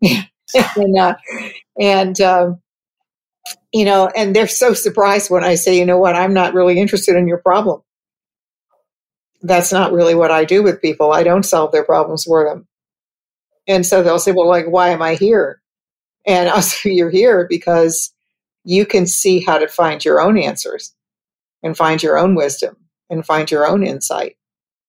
and, 0.75 0.97
uh, 0.97 1.15
and 1.79 2.19
um, 2.19 2.61
you 3.73 3.85
know, 3.85 4.09
and 4.15 4.35
they're 4.35 4.47
so 4.47 4.73
surprised 4.73 5.29
when 5.29 5.43
I 5.43 5.55
say, 5.55 5.77
you 5.77 5.85
know 5.85 5.97
what, 5.97 6.15
I'm 6.15 6.33
not 6.33 6.53
really 6.53 6.79
interested 6.79 7.15
in 7.15 7.27
your 7.27 7.39
problem. 7.39 7.81
That's 9.41 9.71
not 9.71 9.93
really 9.93 10.15
what 10.15 10.31
I 10.31 10.43
do 10.43 10.63
with 10.63 10.81
people. 10.81 11.11
I 11.11 11.23
don't 11.23 11.43
solve 11.43 11.71
their 11.71 11.83
problems 11.83 12.23
for 12.25 12.43
them. 12.43 12.67
And 13.67 13.85
so 13.85 14.03
they'll 14.03 14.19
say, 14.19 14.31
well, 14.31 14.47
like, 14.47 14.67
why 14.67 14.89
am 14.89 15.01
I 15.01 15.15
here? 15.15 15.61
And 16.25 16.49
I'll 16.49 16.61
say, 16.61 16.91
you're 16.91 17.09
here 17.09 17.47
because 17.49 18.13
you 18.63 18.85
can 18.85 19.05
see 19.05 19.41
how 19.41 19.57
to 19.57 19.67
find 19.67 20.03
your 20.03 20.19
own 20.19 20.37
answers 20.37 20.93
and 21.63 21.77
find 21.77 22.01
your 22.01 22.17
own 22.17 22.35
wisdom 22.35 22.77
and 23.09 23.25
find 23.25 23.49
your 23.49 23.67
own 23.67 23.85
insight. 23.85 24.37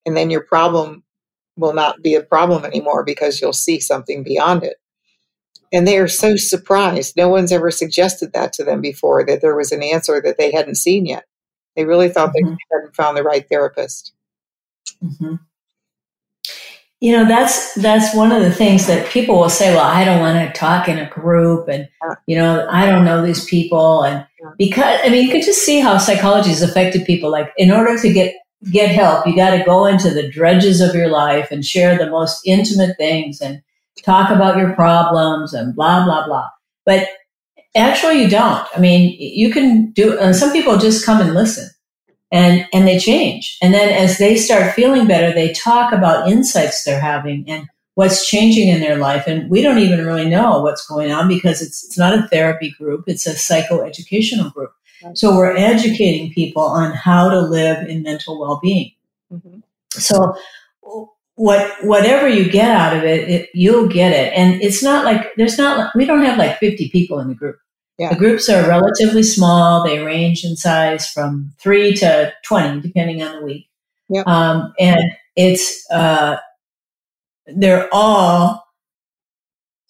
And 0.04 0.16
then 0.16 0.30
your 0.30 0.42
problem 0.42 1.02
will 1.56 1.74
not 1.74 2.02
be 2.02 2.14
a 2.14 2.22
problem 2.22 2.64
anymore 2.64 3.04
because 3.04 3.40
you'll 3.40 3.52
see 3.52 3.80
something 3.80 4.22
beyond 4.22 4.62
it. 4.62 4.76
And 5.72 5.86
they 5.86 5.98
are 5.98 6.08
so 6.08 6.36
surprised. 6.36 7.16
No 7.16 7.28
one's 7.28 7.50
ever 7.50 7.70
suggested 7.70 8.32
that 8.32 8.52
to 8.54 8.64
them 8.64 8.80
before 8.80 9.24
that 9.26 9.40
there 9.40 9.56
was 9.56 9.72
an 9.72 9.82
answer 9.82 10.22
that 10.22 10.38
they 10.38 10.52
hadn't 10.52 10.76
seen 10.76 11.06
yet. 11.06 11.24
They 11.74 11.84
really 11.84 12.08
thought 12.08 12.30
mm-hmm. 12.34 12.50
they 12.50 12.56
hadn't 12.72 12.94
found 12.94 13.16
the 13.16 13.22
right 13.22 13.46
therapist. 13.48 14.12
Mm-hmm 15.02 15.34
you 17.06 17.12
know 17.12 17.24
that's 17.24 17.72
that's 17.74 18.12
one 18.16 18.32
of 18.32 18.42
the 18.42 18.50
things 18.50 18.88
that 18.88 19.08
people 19.08 19.38
will 19.38 19.48
say 19.48 19.72
well 19.72 19.84
i 19.84 20.04
don't 20.04 20.18
want 20.18 20.36
to 20.36 20.58
talk 20.58 20.88
in 20.88 20.98
a 20.98 21.08
group 21.08 21.68
and 21.68 21.88
you 22.26 22.36
know 22.36 22.66
i 22.68 22.84
don't 22.84 23.04
know 23.04 23.24
these 23.24 23.44
people. 23.44 24.02
And 24.02 24.26
because 24.58 24.98
i 25.04 25.08
mean 25.08 25.24
you 25.24 25.30
could 25.30 25.44
just 25.44 25.64
see 25.64 25.78
how 25.78 25.98
psychology 25.98 26.48
has 26.48 26.62
affected 26.62 27.06
people. 27.06 27.30
Like 27.30 27.52
in 27.56 27.70
order 27.70 27.96
to 27.96 28.12
get 28.12 28.34
get 28.72 28.90
help 28.90 29.24
you 29.24 29.36
got 29.36 29.56
to 29.56 29.62
go 29.62 29.86
into 29.86 30.10
the 30.10 30.28
dredges 30.28 30.80
of 30.80 30.96
your 30.96 31.06
life 31.06 31.52
and 31.52 31.64
share 31.64 31.96
the 31.96 32.10
most 32.10 32.40
intimate 32.44 32.96
things 32.96 33.40
and 33.40 33.62
talk 34.02 34.28
about 34.28 34.56
your 34.56 34.74
problems 34.74 35.54
and 35.54 35.76
blah 35.76 36.04
blah 36.04 36.26
blah. 36.26 36.48
But 36.84 37.06
actually 37.76 38.20
you 38.20 38.28
don't. 38.28 38.66
I 38.74 38.80
mean 38.80 39.14
you 39.16 39.52
can 39.52 39.92
do 39.92 40.18
and 40.18 40.34
some 40.34 40.50
people 40.50 40.76
just 40.76 41.06
come 41.06 41.20
and 41.20 41.34
listen 41.34 41.70
and 42.32 42.66
and 42.72 42.86
they 42.86 42.98
change. 42.98 43.58
And 43.62 43.72
then 43.72 43.88
as 43.88 44.18
they 44.18 44.36
start 44.36 44.74
feeling 44.74 45.06
better 45.06 45.32
they 45.32 45.52
talk 45.52 45.92
about 45.92 46.28
insights 46.28 46.84
they're 46.84 47.00
having 47.00 47.44
and 47.48 47.68
what's 47.94 48.26
changing 48.26 48.68
in 48.68 48.80
their 48.80 48.98
life. 48.98 49.26
And 49.26 49.50
we 49.50 49.62
don't 49.62 49.78
even 49.78 50.04
really 50.04 50.28
know 50.28 50.60
what's 50.60 50.86
going 50.86 51.12
on 51.12 51.28
because 51.28 51.62
it's 51.62 51.84
it's 51.84 51.98
not 51.98 52.18
a 52.18 52.28
therapy 52.28 52.70
group. 52.70 53.04
It's 53.06 53.26
a 53.26 53.34
psychoeducational 53.34 54.52
group. 54.52 54.72
So 55.14 55.36
we're 55.36 55.54
educating 55.56 56.32
people 56.32 56.62
on 56.62 56.92
how 56.92 57.28
to 57.28 57.40
live 57.40 57.86
in 57.86 58.02
mental 58.02 58.40
well-being. 58.40 58.92
Mm-hmm. 59.32 59.58
so 59.90 60.36
what 61.34 61.70
whatever 61.84 62.28
you 62.28 62.48
get 62.48 62.70
out 62.70 62.96
of 62.96 63.02
it, 63.02 63.28
it, 63.28 63.50
you'll 63.54 63.88
get 63.88 64.12
it. 64.12 64.32
And 64.34 64.60
it's 64.62 64.82
not 64.82 65.04
like 65.04 65.34
there's 65.36 65.58
not 65.58 65.94
we 65.94 66.04
don't 66.04 66.24
have 66.24 66.38
like 66.38 66.58
50 66.58 66.90
people 66.90 67.18
in 67.18 67.28
the 67.28 67.34
group 67.34 67.58
yeah. 67.98 68.10
The 68.10 68.16
groups 68.16 68.48
are 68.48 68.68
relatively 68.68 69.22
small. 69.22 69.82
They 69.84 70.00
range 70.00 70.44
in 70.44 70.56
size 70.56 71.08
from 71.08 71.52
three 71.58 71.94
to 71.94 72.32
20, 72.44 72.80
depending 72.80 73.22
on 73.22 73.36
the 73.36 73.44
week. 73.44 73.68
Yep. 74.10 74.26
Um, 74.26 74.74
and 74.78 75.00
it's, 75.34 75.90
uh, 75.90 76.36
they're 77.46 77.88
all 77.92 78.66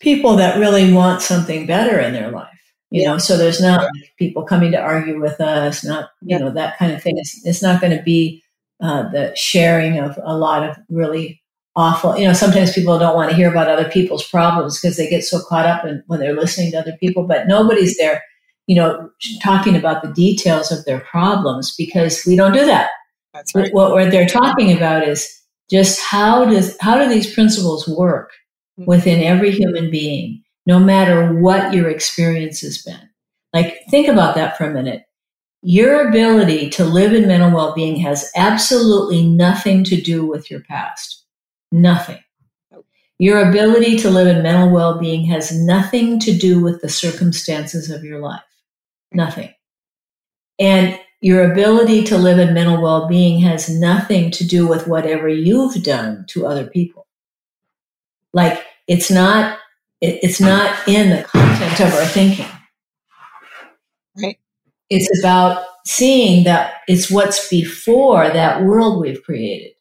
people 0.01 0.37
that 0.37 0.59
really 0.59 0.93
want 0.93 1.23
something 1.23 1.67
better 1.67 1.99
in 1.99 2.13
their 2.13 2.31
life. 2.31 2.51
You 2.91 3.05
know, 3.05 3.19
so 3.19 3.37
there's 3.37 3.61
not 3.61 3.83
yeah. 3.83 4.09
people 4.17 4.45
coming 4.45 4.71
to 4.71 4.79
argue 4.81 5.21
with 5.21 5.41
us, 5.41 5.85
not, 5.85 6.11
you 6.23 6.39
know, 6.39 6.51
that 6.51 6.79
kind 6.79 6.93
of 6.93 7.03
thing. 7.03 7.19
It's, 7.19 7.45
it's 7.45 7.63
not 7.63 7.81
going 7.81 7.97
to 7.97 8.03
be 8.05 8.45
uh, 8.81 9.11
the 9.11 9.35
sharing 9.35 9.99
of 9.99 10.17
a 10.23 10.37
lot 10.37 10.69
of 10.69 10.77
really 10.89 11.43
awful. 11.77 12.17
You 12.17 12.27
know, 12.27 12.33
sometimes 12.33 12.73
people 12.73 12.99
don't 12.99 13.15
want 13.15 13.31
to 13.31 13.37
hear 13.37 13.51
about 13.51 13.69
other 13.69 13.89
people's 13.89 14.27
problems 14.27 14.81
because 14.81 14.97
they 14.97 15.09
get 15.09 15.23
so 15.23 15.41
caught 15.41 15.67
up 15.67 15.85
in 15.85 16.03
when 16.07 16.19
they're 16.19 16.35
listening 16.35 16.73
to 16.73 16.79
other 16.79 16.97
people, 16.99 17.27
but 17.27 17.47
nobody's 17.47 17.97
there, 17.99 18.25
you 18.67 18.75
know, 18.75 19.11
talking 19.43 19.77
about 19.77 20.03
the 20.03 20.13
details 20.13 20.73
of 20.73 20.85
their 20.85 21.01
problems 21.01 21.75
because 21.77 22.25
we 22.27 22.35
don't 22.35 22.53
do 22.53 22.65
that. 22.65 22.91
That's 23.35 23.55
right. 23.55 23.73
What, 23.73 23.93
what 23.93 24.11
they're 24.11 24.27
talking 24.27 24.75
about 24.75 25.07
is 25.07 25.31
just 25.71 26.01
how 26.01 26.47
does 26.47 26.77
how 26.81 26.99
do 26.99 27.09
these 27.09 27.33
principles 27.33 27.87
work 27.87 28.33
mm-hmm. 28.79 28.89
within 28.89 29.23
every 29.23 29.51
human 29.51 29.91
being, 29.91 30.43
no 30.65 30.79
matter 30.79 31.35
what 31.35 31.75
your 31.75 31.91
experience 31.91 32.61
has 32.63 32.83
been. 32.83 33.11
Like 33.53 33.83
think 33.91 34.09
about 34.09 34.35
that 34.37 34.57
for 34.57 34.65
a 34.65 34.73
minute. 34.73 35.03
Your 35.63 36.09
ability 36.09 36.71
to 36.71 36.85
live 36.85 37.13
in 37.13 37.27
mental 37.27 37.51
well-being 37.51 37.97
has 37.97 38.31
absolutely 38.37 39.27
nothing 39.27 39.83
to 39.85 40.01
do 40.01 40.25
with 40.25 40.51
your 40.51 40.61
past. 40.61 41.16
Nothing. 41.73 42.19
Your 43.19 43.49
ability 43.49 43.97
to 43.99 44.11
live 44.11 44.27
in 44.27 44.43
mental 44.43 44.71
well 44.71 44.99
being 44.99 45.25
has 45.27 45.53
nothing 45.53 46.21
to 46.21 46.37
do 46.37 46.63
with 46.63 46.83
the 46.83 46.89
circumstances 46.89 47.91
of 47.91 48.05
your 48.05 48.21
life. 48.21 48.43
Nothing. 49.13 49.53
And 50.59 50.99
your 51.23 51.51
ability 51.51 52.05
to 52.05 52.19
live 52.19 52.39
in 52.39 52.55
mental 52.55 52.81
well 52.81 53.09
being 53.09 53.41
has 53.41 53.71
nothing 53.71 54.31
to 54.33 54.47
do 54.47 54.67
with 54.67 54.87
whatever 54.87 55.29
you've 55.29 55.83
done 55.83 56.27
to 56.29 56.47
other 56.47 56.67
people. 56.67 57.07
Like 58.35 58.63
it's 58.87 59.11
not, 59.11 59.59
it's 60.03 60.41
not 60.41 60.77
in 60.87 61.11
the 61.11 61.23
content 61.25 61.81
of 61.81 61.95
our 61.95 62.05
thinking. 62.05 62.47
Right. 64.23 64.39
It's 64.91 65.21
about 65.21 65.65
seeing 65.87 66.45
that 66.45 66.75
it's 66.87 67.11
what's 67.11 67.49
before 67.49 68.29
that 68.29 68.63
world 68.63 69.01
we've 69.01 69.23
created. 69.23 69.73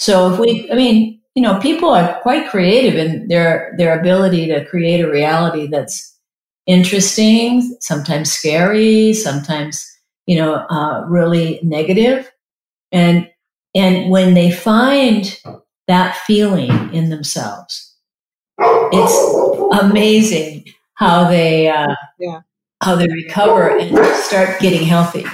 So 0.00 0.32
if 0.32 0.40
we, 0.40 0.66
I 0.72 0.74
mean, 0.74 1.20
you 1.34 1.42
know, 1.42 1.60
people 1.60 1.90
are 1.90 2.18
quite 2.22 2.48
creative 2.48 2.94
in 2.94 3.28
their 3.28 3.74
their 3.76 4.00
ability 4.00 4.46
to 4.46 4.64
create 4.64 5.02
a 5.02 5.10
reality 5.10 5.66
that's 5.66 6.18
interesting, 6.66 7.76
sometimes 7.80 8.32
scary, 8.32 9.12
sometimes 9.12 9.86
you 10.26 10.36
know, 10.36 10.54
uh, 10.54 11.04
really 11.06 11.60
negative, 11.62 12.32
and 12.92 13.28
and 13.74 14.10
when 14.10 14.32
they 14.32 14.50
find 14.50 15.38
that 15.86 16.16
feeling 16.16 16.94
in 16.94 17.10
themselves, 17.10 17.94
it's 18.58 19.82
amazing 19.82 20.64
how 20.94 21.28
they 21.28 21.68
uh, 21.68 21.94
yeah. 22.18 22.40
how 22.82 22.96
they 22.96 23.06
recover 23.06 23.76
and 23.76 23.94
start 24.16 24.58
getting 24.60 24.86
healthy. 24.86 25.26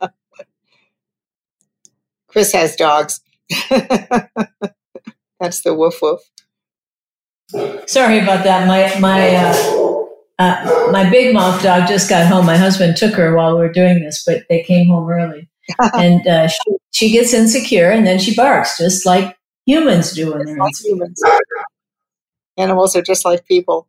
Chris 2.32 2.52
has 2.52 2.74
dogs. 2.76 3.20
That's 3.70 5.60
the 5.62 5.74
woof 5.74 6.00
woof. 6.00 6.20
Sorry 7.86 8.18
about 8.18 8.44
that. 8.44 8.66
My 8.66 8.98
my 8.98 9.36
uh, 9.36 10.04
uh, 10.38 10.88
my 10.90 11.08
big 11.10 11.34
mouth 11.34 11.62
dog 11.62 11.86
just 11.86 12.08
got 12.08 12.26
home. 12.26 12.46
My 12.46 12.56
husband 12.56 12.96
took 12.96 13.14
her 13.14 13.36
while 13.36 13.54
we 13.54 13.60
were 13.60 13.72
doing 13.72 14.00
this, 14.00 14.24
but 14.24 14.44
they 14.48 14.62
came 14.62 14.88
home 14.88 15.08
early, 15.10 15.48
and 15.94 16.26
uh, 16.26 16.48
she, 16.48 16.76
she 16.92 17.10
gets 17.10 17.34
insecure 17.34 17.90
and 17.90 18.06
then 18.06 18.18
she 18.18 18.34
barks, 18.34 18.78
just 18.78 19.04
like 19.04 19.36
humans 19.66 20.12
do 20.12 20.32
when 20.32 20.46
they're 20.46 20.56
like 20.56 20.74
humans. 20.82 21.22
Animals 22.56 22.96
are 22.96 23.02
just 23.02 23.24
like 23.24 23.46
people 23.46 23.88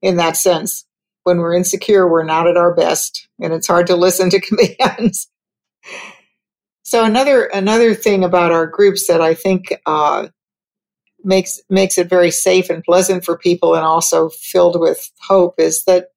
in 0.00 0.16
that 0.16 0.36
sense. 0.36 0.86
When 1.24 1.38
we're 1.38 1.54
insecure, 1.54 2.08
we're 2.08 2.24
not 2.24 2.46
at 2.46 2.56
our 2.56 2.74
best, 2.74 3.28
and 3.40 3.52
it's 3.52 3.66
hard 3.66 3.86
to 3.88 3.96
listen 3.96 4.30
to 4.30 4.40
commands. 4.78 5.28
So 6.84 7.02
another 7.04 7.46
another 7.46 7.94
thing 7.94 8.24
about 8.24 8.52
our 8.52 8.66
groups 8.66 9.06
that 9.06 9.22
I 9.22 9.34
think 9.34 9.74
uh, 9.86 10.28
makes 11.24 11.60
makes 11.70 11.96
it 11.96 12.10
very 12.10 12.30
safe 12.30 12.68
and 12.68 12.84
pleasant 12.84 13.24
for 13.24 13.38
people, 13.38 13.74
and 13.74 13.84
also 13.84 14.28
filled 14.28 14.78
with 14.78 15.10
hope, 15.26 15.54
is 15.58 15.84
that 15.86 16.08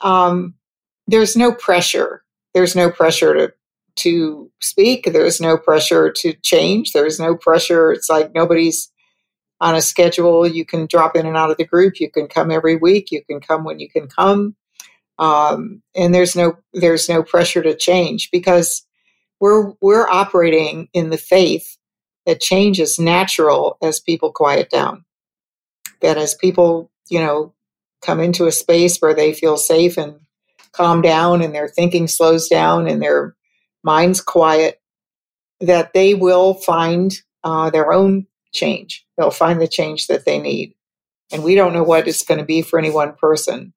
um, 0.00 0.54
there's 1.06 1.36
no 1.36 1.52
pressure. 1.52 2.24
There's 2.54 2.74
no 2.74 2.90
pressure 2.90 3.34
to 3.34 3.52
to 3.96 4.50
speak. 4.60 5.04
There's 5.12 5.40
no 5.40 5.58
pressure 5.58 6.10
to 6.10 6.32
change. 6.42 6.92
There's 6.92 7.20
no 7.20 7.36
pressure. 7.36 7.92
It's 7.92 8.08
like 8.08 8.34
nobody's 8.34 8.90
on 9.60 9.74
a 9.74 9.82
schedule. 9.82 10.46
You 10.46 10.64
can 10.64 10.86
drop 10.86 11.14
in 11.14 11.26
and 11.26 11.36
out 11.36 11.50
of 11.50 11.58
the 11.58 11.66
group. 11.66 12.00
You 12.00 12.10
can 12.10 12.26
come 12.26 12.50
every 12.50 12.76
week. 12.76 13.12
You 13.12 13.22
can 13.24 13.40
come 13.40 13.64
when 13.64 13.78
you 13.80 13.90
can 13.90 14.08
come. 14.08 14.56
Um, 15.18 15.82
and 15.94 16.14
there's 16.14 16.34
no 16.34 16.56
there's 16.72 17.06
no 17.06 17.22
pressure 17.22 17.62
to 17.62 17.76
change 17.76 18.30
because 18.32 18.84
we're 19.44 19.74
we're 19.82 20.08
operating 20.08 20.88
in 20.94 21.10
the 21.10 21.18
faith 21.18 21.76
that 22.24 22.40
change 22.40 22.80
is 22.80 22.98
natural 22.98 23.76
as 23.82 24.00
people 24.00 24.32
quiet 24.32 24.70
down. 24.70 25.04
That 26.00 26.16
as 26.16 26.34
people, 26.34 26.90
you 27.10 27.20
know, 27.20 27.52
come 28.00 28.20
into 28.20 28.46
a 28.46 28.52
space 28.52 28.96
where 29.00 29.12
they 29.12 29.34
feel 29.34 29.58
safe 29.58 29.98
and 29.98 30.18
calm 30.72 31.02
down 31.02 31.42
and 31.42 31.54
their 31.54 31.68
thinking 31.68 32.08
slows 32.08 32.48
down 32.48 32.88
and 32.88 33.02
their 33.02 33.36
minds 33.82 34.22
quiet, 34.22 34.80
that 35.60 35.92
they 35.92 36.14
will 36.14 36.54
find 36.54 37.12
uh, 37.42 37.68
their 37.68 37.92
own 37.92 38.26
change. 38.54 39.04
They'll 39.18 39.30
find 39.30 39.60
the 39.60 39.68
change 39.68 40.06
that 40.06 40.24
they 40.24 40.38
need. 40.38 40.74
And 41.30 41.44
we 41.44 41.54
don't 41.54 41.74
know 41.74 41.84
what 41.84 42.08
it's 42.08 42.24
going 42.24 42.40
to 42.40 42.46
be 42.46 42.62
for 42.62 42.78
any 42.78 42.90
one 42.90 43.12
person. 43.12 43.74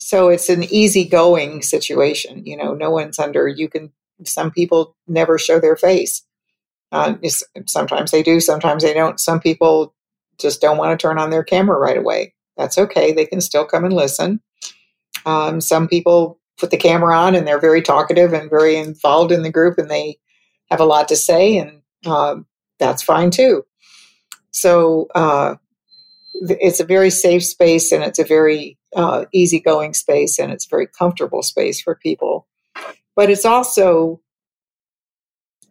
So 0.00 0.28
it's 0.28 0.48
an 0.48 0.64
easygoing 0.64 1.62
situation. 1.62 2.44
You 2.46 2.56
know, 2.56 2.74
no 2.74 2.90
one's 2.90 3.20
under, 3.20 3.46
you 3.46 3.68
can, 3.68 3.92
some 4.24 4.50
people 4.50 4.96
never 5.06 5.38
show 5.38 5.60
their 5.60 5.76
face. 5.76 6.22
Uh, 6.90 7.14
sometimes 7.66 8.10
they 8.10 8.22
do, 8.22 8.40
sometimes 8.40 8.82
they 8.82 8.94
don't. 8.94 9.20
Some 9.20 9.40
people 9.40 9.94
just 10.38 10.60
don't 10.60 10.78
want 10.78 10.98
to 10.98 11.02
turn 11.02 11.18
on 11.18 11.30
their 11.30 11.44
camera 11.44 11.78
right 11.78 11.98
away. 11.98 12.34
That's 12.56 12.78
okay. 12.78 13.12
They 13.12 13.26
can 13.26 13.40
still 13.40 13.64
come 13.64 13.84
and 13.84 13.92
listen. 13.92 14.40
Um, 15.26 15.60
some 15.60 15.88
people 15.88 16.38
put 16.58 16.70
the 16.70 16.76
camera 16.76 17.16
on 17.16 17.34
and 17.34 17.46
they're 17.46 17.60
very 17.60 17.82
talkative 17.82 18.32
and 18.32 18.50
very 18.50 18.76
involved 18.76 19.32
in 19.32 19.42
the 19.42 19.52
group 19.52 19.78
and 19.78 19.90
they 19.90 20.18
have 20.70 20.80
a 20.80 20.84
lot 20.84 21.08
to 21.08 21.16
say, 21.16 21.56
and 21.56 21.82
uh, 22.06 22.36
that's 22.78 23.02
fine 23.02 23.30
too. 23.30 23.64
So 24.50 25.08
uh, 25.14 25.56
it's 26.34 26.80
a 26.80 26.84
very 26.84 27.10
safe 27.10 27.44
space 27.44 27.92
and 27.92 28.02
it's 28.02 28.18
a 28.18 28.24
very 28.24 28.78
uh, 28.94 29.26
easygoing 29.32 29.94
space 29.94 30.38
and 30.38 30.52
it's 30.52 30.66
a 30.66 30.70
very 30.70 30.86
comfortable 30.86 31.42
space 31.42 31.80
for 31.80 31.94
people. 31.94 32.46
But 33.18 33.30
it's 33.30 33.44
also 33.44 34.20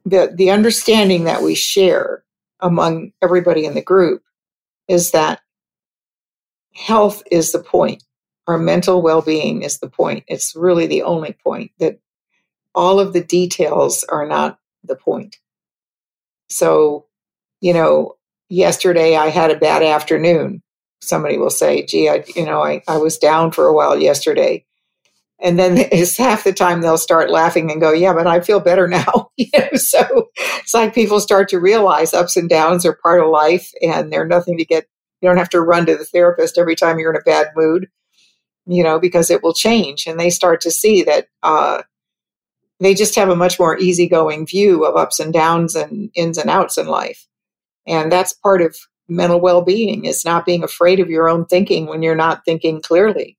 the 0.04 0.34
the 0.36 0.51
understanding 0.51 1.24
that 1.24 1.42
we 1.42 1.56
share 1.56 2.25
among 2.60 3.13
everybody 3.22 3.63
in 3.63 3.74
the 3.74 3.82
group 3.82 4.22
is 4.89 5.12
that 5.12 5.39
health 6.75 7.24
is 7.32 7.54
the 7.54 7.63
point. 7.63 8.04
Our 8.48 8.58
mental 8.58 9.01
well-being 9.01 9.62
is 9.62 9.80
the 9.80 9.88
point. 9.89 10.25
It's 10.27 10.58
really 10.58 10.88
the 10.88 11.04
only 11.04 11.38
point 11.42 11.72
that 11.80 12.01
all 12.75 13.00
of 13.00 13.13
the 13.13 13.24
details 13.24 14.04
are 14.10 14.27
not 14.27 14.60
the 14.84 14.98
point. 14.98 15.38
So, 16.50 17.06
you 17.62 17.74
know, 17.74 18.18
yesterday 18.50 19.16
I 19.16 19.30
had 19.30 19.51
a 19.51 19.58
bad 19.58 19.84
afternoon. 19.84 20.62
Somebody 21.00 21.38
will 21.38 21.50
say, 21.50 21.86
gee, 21.86 22.10
I, 22.10 22.25
you 22.36 22.46
know, 22.46 22.62
I, 22.62 22.84
I 22.89 22.98
was 22.98 23.18
down 23.18 23.51
for 23.54 23.68
a 23.68 23.74
while 23.74 23.98
yesterday. 23.98 24.66
And 25.39 25.58
then 25.58 25.77
it's 25.91 26.17
half 26.17 26.44
the 26.44 26.53
time 26.53 26.82
they'll 26.82 26.98
start 26.98 27.29
laughing 27.29 27.72
and 27.72 27.82
go, 27.82 27.91
yeah, 27.91 28.13
but 28.13 28.27
I 28.27 28.39
feel 28.39 28.60
better 28.60 28.88
now. 28.88 29.29
you 29.38 29.48
know, 29.53 29.70
so 29.75 30.29
it's 30.60 30.74
like 30.74 30.96
people 30.96 31.20
start 31.20 31.50
to 31.50 31.60
realize 31.60 32.13
ups 32.13 32.38
and 32.38 32.50
downs 32.50 32.86
are 32.86 33.00
part 33.01 33.22
of 33.22 33.29
life 33.29 33.72
and 33.82 34.12
they're 34.12 34.27
nothing 34.27 34.58
to 34.58 34.65
get, 34.65 34.88
you 35.22 35.29
don't 35.29 35.38
have 35.38 35.50
to 35.50 35.62
run 35.62 35.86
to 35.88 35.96
the 35.96 36.06
therapist 36.06 36.58
every 36.58 36.75
time 36.75 37.00
you're 37.00 37.12
in 37.12 37.20
a 37.20 37.24
bad 37.24 37.48
mood, 37.56 37.88
you 38.65 38.84
know, 38.84 39.00
because 39.00 39.29
it 39.32 39.44
will 39.44 39.53
change. 39.53 40.08
And 40.08 40.20
they 40.20 40.29
start 40.29 40.62
to 40.62 40.72
see 40.72 41.03
that, 41.03 41.27
uh, 41.44 41.84
they 42.79 42.94
just 42.94 43.15
have 43.15 43.29
a 43.29 43.36
much 43.36 43.60
more 43.60 43.75
easygoing 43.79 44.46
view 44.46 44.86
of 44.86 44.96
ups 44.96 45.20
and 45.20 45.34
downs 45.34 45.75
and 45.75 46.12
ins 46.13 46.38
and 46.38 46.48
outs 46.48 46.77
in 46.77 46.86
life. 46.86 47.25
And 47.88 48.12
that's 48.12 48.33
part 48.33 48.62
of 48.62 48.75
mental 49.09 49.40
well-being 49.40 50.05
is 50.05 50.25
not 50.25 50.46
being 50.46 50.64
afraid 50.64 51.00
of 51.00 51.09
your 51.09 51.27
own 51.27 51.46
thinking 51.46 51.88
when 51.88 52.03
you're 52.03 52.16
not 52.16 52.44
thinking 52.46 52.81
clearly 52.81 53.37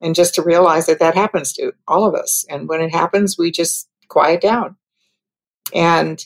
and 0.00 0.14
just 0.14 0.34
to 0.34 0.42
realize 0.42 0.86
that 0.86 0.98
that 0.98 1.14
happens 1.14 1.52
to 1.54 1.72
all 1.88 2.04
of 2.04 2.14
us. 2.14 2.44
And 2.50 2.68
when 2.68 2.80
it 2.80 2.90
happens, 2.90 3.36
we 3.38 3.50
just 3.50 3.88
quiet 4.08 4.40
down. 4.40 4.76
And 5.74 6.24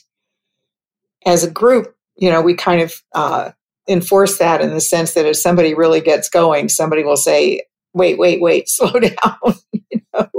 as 1.25 1.43
a 1.43 1.51
group, 1.51 1.95
you 2.15 2.29
know, 2.29 2.41
we 2.41 2.53
kind 2.53 2.81
of 2.81 3.01
uh, 3.13 3.51
enforce 3.87 4.37
that 4.37 4.61
in 4.61 4.71
the 4.71 4.81
sense 4.81 5.13
that 5.13 5.25
if 5.25 5.37
somebody 5.37 5.73
really 5.73 6.01
gets 6.01 6.29
going, 6.29 6.69
somebody 6.69 7.03
will 7.03 7.17
say, 7.17 7.63
wait, 7.93 8.17
wait, 8.17 8.41
wait, 8.41 8.69
slow 8.69 8.99
down, 8.99 9.55
you 9.71 10.01
know, 10.13 10.29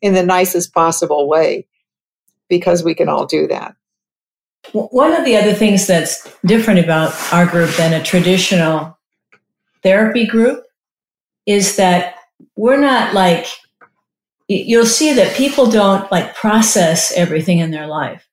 in 0.00 0.14
the 0.14 0.24
nicest 0.24 0.72
possible 0.72 1.28
way, 1.28 1.66
because 2.48 2.82
we 2.82 2.94
can 2.94 3.08
all 3.08 3.26
do 3.26 3.46
that. 3.46 3.74
One 4.72 5.12
of 5.12 5.24
the 5.24 5.36
other 5.36 5.54
things 5.54 5.86
that's 5.86 6.28
different 6.44 6.80
about 6.80 7.14
our 7.32 7.46
group 7.46 7.70
than 7.76 7.94
a 7.94 8.02
traditional 8.02 8.98
therapy 9.82 10.26
group 10.26 10.64
is 11.46 11.76
that 11.76 12.14
we're 12.56 12.80
not 12.80 13.14
like, 13.14 13.46
you'll 14.48 14.86
see 14.86 15.12
that 15.14 15.36
people 15.36 15.70
don't 15.70 16.10
like 16.10 16.34
process 16.34 17.12
everything 17.16 17.58
in 17.58 17.70
their 17.70 17.86
life. 17.86 18.26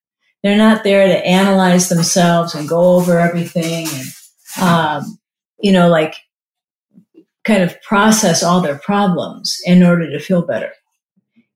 They're 0.43 0.57
not 0.57 0.83
there 0.83 1.07
to 1.07 1.25
analyze 1.25 1.89
themselves 1.89 2.55
and 2.55 2.69
go 2.69 2.95
over 2.95 3.19
everything 3.19 3.87
and, 3.87 4.07
um, 4.61 5.19
you 5.59 5.71
know, 5.71 5.89
like 5.89 6.15
kind 7.43 7.63
of 7.63 7.81
process 7.81 8.43
all 8.43 8.61
their 8.61 8.77
problems 8.77 9.57
in 9.65 9.83
order 9.83 10.09
to 10.09 10.19
feel 10.19 10.41
better. 10.41 10.71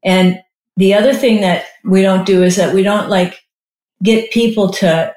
And 0.03 0.41
the 0.77 0.93
other 0.93 1.13
thing 1.13 1.41
that 1.41 1.65
we 1.83 2.01
don't 2.01 2.25
do 2.25 2.43
is 2.43 2.55
that 2.55 2.73
we 2.73 2.81
don't 2.81 3.09
like 3.09 3.41
get 4.01 4.31
people 4.31 4.69
to 4.69 5.13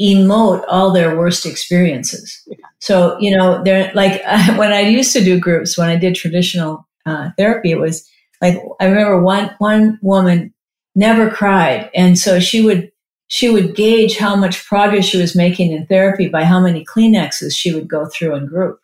emote 0.00 0.64
all 0.68 0.92
their 0.92 1.16
worst 1.16 1.46
experiences. 1.46 2.46
So, 2.78 3.18
you 3.18 3.36
know, 3.36 3.62
they're 3.64 3.90
like 3.94 4.22
when 4.56 4.72
I 4.72 4.80
used 4.80 5.12
to 5.14 5.24
do 5.24 5.40
groups, 5.40 5.78
when 5.78 5.88
I 5.88 5.96
did 5.96 6.14
traditional 6.14 6.86
uh, 7.06 7.30
therapy, 7.36 7.70
it 7.70 7.78
was 7.78 8.08
like 8.42 8.58
I 8.80 8.86
remember 8.86 9.22
one 9.22 9.54
one 9.58 9.98
woman 10.02 10.52
never 10.94 11.30
cried, 11.30 11.90
and 11.94 12.18
so 12.18 12.40
she 12.40 12.62
would 12.62 12.90
she 13.28 13.48
would 13.48 13.74
gauge 13.74 14.18
how 14.18 14.36
much 14.36 14.64
progress 14.64 15.04
she 15.04 15.18
was 15.18 15.34
making 15.34 15.72
in 15.72 15.86
therapy 15.86 16.28
by 16.28 16.44
how 16.44 16.60
many 16.60 16.84
Kleenexes 16.84 17.56
she 17.56 17.74
would 17.74 17.88
go 17.88 18.06
through 18.06 18.34
in 18.34 18.46
group, 18.46 18.78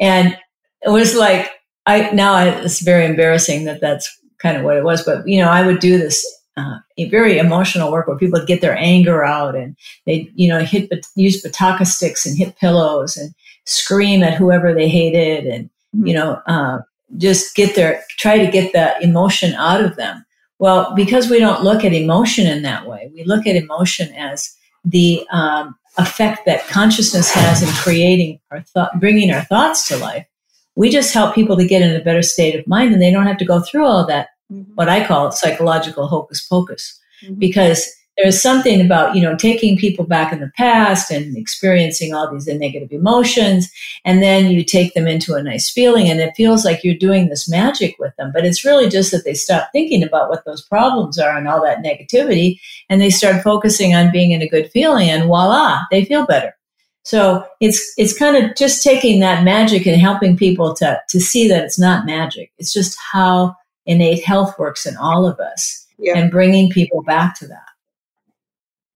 and 0.00 0.36
it 0.82 0.90
was 0.90 1.14
like 1.14 1.50
I 1.84 2.10
now 2.12 2.38
it's 2.38 2.80
very 2.80 3.04
embarrassing 3.04 3.64
that 3.64 3.80
that's 3.80 4.08
kind 4.38 4.56
of 4.56 4.64
what 4.64 4.76
it 4.76 4.84
was, 4.84 5.04
but 5.04 5.26
you 5.28 5.42
know 5.42 5.50
I 5.50 5.66
would 5.66 5.80
do 5.80 5.98
this 5.98 6.24
uh, 6.56 6.78
a 6.96 7.08
very 7.10 7.38
emotional 7.38 7.92
work 7.92 8.06
where 8.06 8.16
people 8.16 8.44
get 8.44 8.60
their 8.60 8.76
anger 8.76 9.24
out 9.24 9.54
and 9.54 9.76
they 10.06 10.30
you 10.34 10.48
know 10.48 10.60
hit 10.60 10.90
use 11.14 11.42
bataka 11.42 11.86
sticks 11.86 12.24
and 12.24 12.36
hit 12.36 12.56
pillows 12.56 13.16
and 13.16 13.34
scream 13.64 14.22
at 14.22 14.34
whoever 14.34 14.72
they 14.72 14.88
hated 14.88 15.46
and 15.46 15.70
you 16.04 16.14
know 16.14 16.40
uh, 16.46 16.78
just 17.18 17.54
get 17.54 17.74
their 17.74 18.02
try 18.18 18.38
to 18.38 18.50
get 18.50 18.72
the 18.72 18.94
emotion 19.02 19.54
out 19.54 19.82
of 19.82 19.96
them. 19.96 20.24
Well 20.58 20.94
because 20.94 21.28
we 21.28 21.38
don't 21.38 21.62
look 21.62 21.84
at 21.84 21.92
emotion 21.92 22.46
in 22.46 22.62
that 22.62 22.86
way 22.86 23.10
we 23.14 23.24
look 23.24 23.46
at 23.46 23.56
emotion 23.56 24.12
as 24.14 24.56
the 24.84 25.26
um, 25.30 25.76
effect 25.98 26.46
that 26.46 26.66
consciousness 26.68 27.30
has 27.30 27.62
in 27.62 27.68
creating 27.82 28.40
our 28.50 28.62
thought 28.62 28.98
bringing 28.98 29.30
our 29.30 29.44
thoughts 29.44 29.86
to 29.88 29.96
life. 29.98 30.26
We 30.74 30.90
just 30.90 31.14
help 31.14 31.34
people 31.34 31.56
to 31.56 31.66
get 31.66 31.82
in 31.82 31.96
a 31.96 32.04
better 32.04 32.22
state 32.22 32.58
of 32.58 32.66
mind 32.66 32.92
and 32.92 33.02
they 33.02 33.10
don't 33.10 33.26
have 33.26 33.38
to 33.38 33.46
go 33.46 33.60
through 33.60 33.84
all 33.84 34.06
that 34.06 34.28
mm-hmm. 34.52 34.72
what 34.74 34.88
i 34.88 35.04
call 35.06 35.28
it 35.28 35.34
psychological 35.34 36.06
hocus 36.06 36.46
pocus 36.46 36.98
mm-hmm. 37.22 37.34
because 37.34 37.96
there's 38.16 38.40
something 38.40 38.80
about 38.80 39.14
you 39.14 39.22
know 39.22 39.36
taking 39.36 39.76
people 39.76 40.04
back 40.04 40.32
in 40.32 40.40
the 40.40 40.50
past 40.56 41.10
and 41.10 41.36
experiencing 41.36 42.14
all 42.14 42.32
these 42.32 42.46
negative 42.46 42.90
emotions 42.90 43.70
and 44.04 44.22
then 44.22 44.50
you 44.50 44.64
take 44.64 44.94
them 44.94 45.06
into 45.06 45.34
a 45.34 45.42
nice 45.42 45.70
feeling 45.70 46.08
and 46.08 46.20
it 46.20 46.34
feels 46.36 46.64
like 46.64 46.82
you're 46.82 46.94
doing 46.94 47.28
this 47.28 47.48
magic 47.48 47.94
with 47.98 48.14
them 48.16 48.30
but 48.32 48.44
it's 48.44 48.64
really 48.64 48.88
just 48.88 49.12
that 49.12 49.24
they 49.24 49.34
stop 49.34 49.68
thinking 49.72 50.02
about 50.02 50.28
what 50.28 50.44
those 50.44 50.62
problems 50.62 51.18
are 51.18 51.36
and 51.36 51.48
all 51.48 51.62
that 51.62 51.82
negativity 51.82 52.58
and 52.88 53.00
they 53.00 53.10
start 53.10 53.42
focusing 53.42 53.94
on 53.94 54.12
being 54.12 54.32
in 54.32 54.42
a 54.42 54.48
good 54.48 54.70
feeling 54.70 55.10
and 55.10 55.24
voila 55.24 55.80
they 55.90 56.04
feel 56.04 56.26
better 56.26 56.54
so 57.02 57.44
it's 57.60 57.92
it's 57.98 58.18
kind 58.18 58.36
of 58.36 58.56
just 58.56 58.82
taking 58.82 59.20
that 59.20 59.44
magic 59.44 59.86
and 59.86 60.00
helping 60.00 60.36
people 60.36 60.74
to 60.74 61.00
to 61.08 61.20
see 61.20 61.48
that 61.48 61.64
it's 61.64 61.78
not 61.78 62.06
magic 62.06 62.50
it's 62.58 62.72
just 62.72 62.96
how 63.12 63.54
innate 63.86 64.24
health 64.24 64.58
works 64.58 64.86
in 64.86 64.96
all 64.96 65.26
of 65.26 65.38
us 65.40 65.86
yeah. 65.98 66.18
and 66.18 66.30
bringing 66.30 66.70
people 66.70 67.02
back 67.02 67.38
to 67.38 67.46
that 67.46 67.66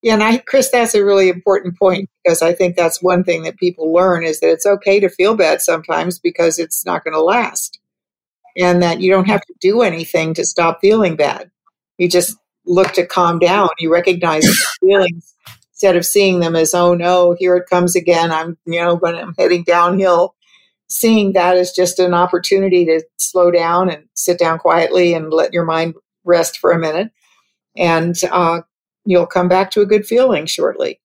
yeah, 0.03 0.14
and 0.14 0.22
I, 0.22 0.38
Chris, 0.38 0.70
that's 0.70 0.94
a 0.94 1.05
really 1.05 1.29
important 1.29 1.79
point 1.79 2.09
because 2.24 2.40
I 2.40 2.55
think 2.55 2.74
that's 2.74 3.03
one 3.03 3.22
thing 3.22 3.42
that 3.42 3.59
people 3.59 3.92
learn 3.92 4.24
is 4.24 4.40
that 4.40 4.50
it's 4.50 4.64
okay 4.64 4.98
to 5.00 5.11
feel 5.11 5.35
bad 5.35 5.61
sometimes 5.61 6.18
because 6.18 6.59
it's 6.59 6.87
not 6.87 7.05
going 7.05 7.12
to 7.12 7.20
last, 7.20 7.79
and 8.57 8.83
that 8.83 9.00
you 9.00 9.12
don't 9.12 9.29
have 9.29 9.42
to 9.42 9.55
do 9.61 9.83
anything 9.83 10.33
to 10.35 10.44
stop 10.44 10.79
feeling 10.81 11.16
bad. 11.16 11.50
You 11.98 12.09
just 12.09 12.35
look 12.64 12.92
to 12.92 13.07
calm 13.07 13.38
down. 13.38 13.68
You 13.79 13.92
recognize 13.92 14.46
feelings 14.81 15.35
instead 15.72 15.96
of 15.96 16.07
seeing 16.07 16.40
them 16.40 16.57
as, 16.57 16.74
oh 16.74 16.94
no, 16.94 17.37
here 17.38 17.57
it 17.57 17.68
comes 17.68 17.94
again. 17.94 18.33
I'm, 18.33 18.57
you 18.64 18.81
know, 18.81 18.96
when 18.96 19.16
I'm 19.16 19.35
heading 19.38 19.64
downhill. 19.64 20.35
Seeing 20.90 21.33
that 21.33 21.57
as 21.57 21.72
just 21.72 21.98
an 21.98 22.14
opportunity 22.14 22.85
to 22.85 23.03
slow 23.16 23.50
down 23.50 23.88
and 23.88 24.05
sit 24.14 24.38
down 24.38 24.59
quietly 24.59 25.14
and 25.14 25.33
let 25.33 25.53
your 25.53 25.64
mind 25.64 25.94
rest 26.24 26.59
for 26.59 26.72
a 26.72 26.79
minute 26.79 27.11
and 27.76 28.16
uh, 28.31 28.61
you'll 29.05 29.26
come 29.26 29.48
back 29.48 29.70
to 29.72 29.81
a 29.81 29.87
good 29.87 30.07
feeling 30.07 30.46
shortly. 30.46 31.00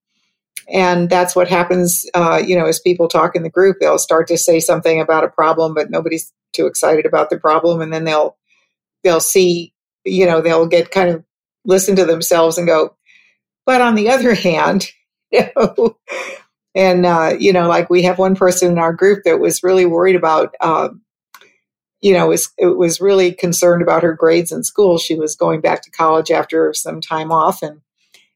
And 0.68 1.10
that's 1.10 1.36
what 1.36 1.48
happens, 1.48 2.06
uh, 2.16 2.42
you 2.46 2.58
know, 2.58 2.66
as 2.66 2.80
people 2.80 3.08
talk 3.08 3.36
in 3.36 3.44
the 3.44 3.50
group, 3.50 3.78
they'll 3.80 4.00
start 4.00 4.28
to 4.28 4.38
say 4.38 4.60
something 4.60 5.00
about 5.00 5.24
a 5.24 5.30
problem, 5.30 5.74
but 5.76 5.92
nobody's 5.92 6.34
too 6.54 6.66
excited 6.66 7.06
about 7.06 7.30
the 7.30 7.38
problem, 7.38 7.82
and 7.82 7.94
then 7.94 8.04
they'll 8.04 8.36
they'll 9.04 9.20
see, 9.20 9.74
you 10.06 10.26
know, 10.26 10.42
they'll 10.42 10.66
get 10.66 10.90
kind 10.90 11.10
of 11.10 11.24
listen 11.66 11.96
to 11.98 12.06
themselves 12.06 12.58
and 12.58 12.66
go. 12.66 12.96
But 13.66 13.82
on 13.82 13.94
the 13.94 14.10
other 14.10 14.34
hand, 14.34 14.88
you 15.32 15.48
know, 15.56 15.98
and 16.76 17.06
uh, 17.06 17.36
you 17.40 17.54
know, 17.54 17.68
like 17.68 17.90
we 17.90 18.04
have 18.04 18.20
one 18.20 18.36
person 18.36 18.72
in 18.72 18.78
our 18.78 18.94
group 18.94 19.24
that 19.24 19.40
was 19.40 19.64
really 19.64 19.86
worried 19.86 20.16
about. 20.16 20.54
Um, 20.62 21.02
you 22.02 22.14
know, 22.14 22.28
was 22.28 22.50
was 22.60 23.02
really 23.02 23.32
concerned 23.32 23.82
about 23.82 24.04
her 24.04 24.14
grades 24.14 24.52
in 24.52 24.64
school. 24.64 24.98
She 25.00 25.16
was 25.16 25.36
going 25.36 25.62
back 25.62 25.82
to 25.84 25.92
college 25.92 26.30
after 26.30 26.74
some 26.74 27.02
time 27.02 27.32
off, 27.32 27.64
and 27.64 27.82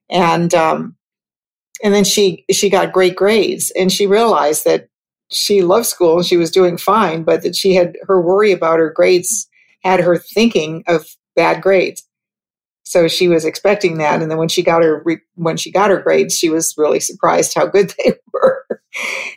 and 0.10 0.54
um, 0.56 0.96
and 1.84 1.94
then 1.94 2.04
she 2.04 2.46
she 2.52 2.70
got 2.70 2.94
great 2.94 3.16
grades, 3.16 3.72
and 3.72 3.92
she 3.92 4.08
realized 4.08 4.66
that 4.66 4.90
she 5.32 5.62
loved 5.62 5.86
school 5.86 6.18
and 6.18 6.26
she 6.26 6.38
was 6.38 6.50
doing 6.50 6.78
fine, 6.78 7.24
but 7.24 7.44
that 7.44 7.56
she 7.56 7.76
had 7.76 7.96
her 8.08 8.22
worry 8.22 8.52
about 8.52 8.80
her 8.80 8.90
grades 8.90 9.48
had 9.84 10.00
her 10.00 10.18
thinking 10.18 10.84
of 10.88 11.16
bad 11.36 11.62
grades. 11.62 12.04
So 12.90 13.08
she 13.08 13.28
was 13.28 13.46
expecting 13.46 14.00
that, 14.00 14.20
and 14.20 14.32
then 14.32 14.40
when 14.40 14.48
she 14.48 14.64
got 14.64 14.82
her 14.82 15.06
when 15.36 15.58
she 15.58 15.72
got 15.72 15.92
her 15.92 16.02
grades, 16.02 16.36
she 16.36 16.50
was 16.50 16.74
really 16.76 17.00
surprised 17.00 17.54
how 17.54 17.68
good 17.68 17.94
they 18.04 18.14
were. 18.34 18.66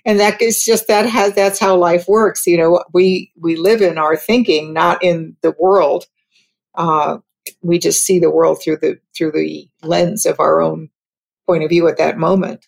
and 0.07 0.19
that 0.19 0.41
is 0.41 0.65
just 0.65 0.89
that 0.89 1.05
has 1.05 1.35
that's 1.35 1.59
how 1.59 1.77
life 1.77 2.09
works. 2.09 2.47
You 2.47 2.57
know, 2.57 2.83
we 2.95 3.31
we 3.39 3.57
live 3.57 3.83
in 3.83 3.99
our 3.99 4.17
thinking, 4.17 4.73
not 4.73 5.05
in 5.05 5.37
the 5.43 5.55
world. 5.59 6.07
Uh, 6.75 7.19
we 7.61 7.79
just 7.79 8.03
see 8.05 8.19
the 8.19 8.31
world 8.31 8.63
through 8.63 8.79
the 8.79 8.99
through 9.15 9.33
the 9.33 9.69
lens 9.83 10.25
of 10.25 10.41
our 10.41 10.63
own 10.63 10.89
point 11.47 11.63
of 11.63 11.69
view 11.69 11.87
at 11.89 11.99
that 11.99 12.17
moment, 12.17 12.67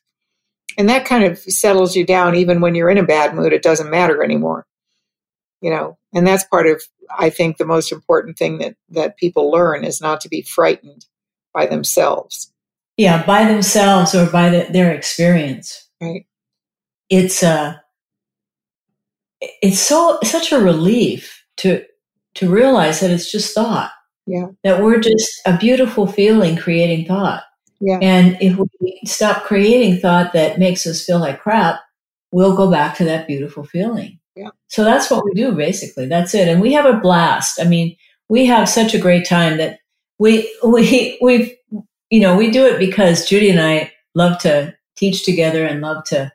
and 0.77 0.91
that 0.91 1.07
kind 1.07 1.25
of 1.25 1.39
settles 1.39 1.97
you 1.97 2.05
down. 2.05 2.35
Even 2.35 2.61
when 2.61 2.75
you're 2.75 2.91
in 2.91 2.99
a 2.99 3.05
bad 3.05 3.35
mood, 3.35 3.55
it 3.55 3.63
doesn't 3.63 3.91
matter 3.91 4.23
anymore. 4.23 4.67
You 5.63 5.71
know, 5.71 5.97
and 6.15 6.27
that's 6.27 6.45
part 6.45 6.67
of 6.67 6.83
I 7.19 7.29
think 7.29 7.57
the 7.57 7.67
most 7.67 7.93
important 7.93 8.39
thing 8.39 8.59
that 8.59 8.77
that 8.91 9.17
people 9.17 9.51
learn 9.51 9.85
is 9.85 10.01
not 10.01 10.21
to 10.23 10.29
be 10.29 10.43
frightened 10.43 11.07
by 11.53 11.67
themselves. 11.67 12.53
Yeah, 12.97 13.25
by 13.27 13.45
themselves 13.45 14.15
or 14.15 14.27
by 14.27 14.51
the, 14.51 14.67
their 14.71 14.93
experience. 14.93 15.89
Right. 16.01 16.27
It's 17.11 17.43
uh 17.43 17.75
it's 19.41 19.81
so 19.81 20.19
such 20.23 20.53
a 20.53 20.61
relief 20.61 21.45
to 21.59 21.85
to 22.37 22.51
realize 22.51 23.01
that 23.01 23.11
it's 23.11 23.31
just 23.31 23.55
thought. 23.55 23.91
Yeah. 24.27 24.47
That 24.63 24.83
we're 24.83 25.01
just 25.01 25.41
a 25.47 25.57
beautiful 25.57 26.07
feeling 26.07 26.57
creating 26.57 27.07
thought. 27.07 27.43
Yeah. 27.81 27.99
And 28.01 28.39
if 28.41 28.59
we 28.81 29.01
stop 29.05 29.45
creating 29.45 29.99
thought 29.99 30.33
that 30.33 30.59
makes 30.59 30.87
us 30.87 31.05
feel 31.05 31.19
like 31.19 31.41
crap, 31.41 31.81
we'll 32.33 32.57
go 32.57 32.71
back 32.71 32.97
to 32.97 33.05
that 33.05 33.27
beautiful 33.27 33.65
feeling. 33.65 34.19
Yeah. 34.37 34.51
So 34.69 34.85
that's 34.85 35.11
what 35.11 35.25
we 35.25 35.33
do 35.33 35.53
basically. 35.53 36.07
That's 36.07 36.35
it. 36.35 36.49
And 36.49 36.61
we 36.61 36.73
have 36.73 36.87
a 36.87 36.99
blast. 36.99 37.61
I 37.61 37.65
mean, 37.65 37.97
we 38.29 38.47
have 38.47 38.69
such 38.69 38.95
a 38.95 38.99
great 38.99 39.27
time 39.27 39.59
that 39.59 39.79
we 40.19 40.53
we 40.65 41.19
we 41.21 41.59
you 42.11 42.21
know, 42.21 42.37
we 42.37 42.51
do 42.51 42.67
it 42.67 42.79
because 42.79 43.29
Judy 43.29 43.51
and 43.51 43.61
I 43.61 43.93
love 44.15 44.39
to 44.41 44.75
teach 44.97 45.25
together 45.25 45.65
and 45.65 45.81
love 45.81 46.05
to 46.05 46.31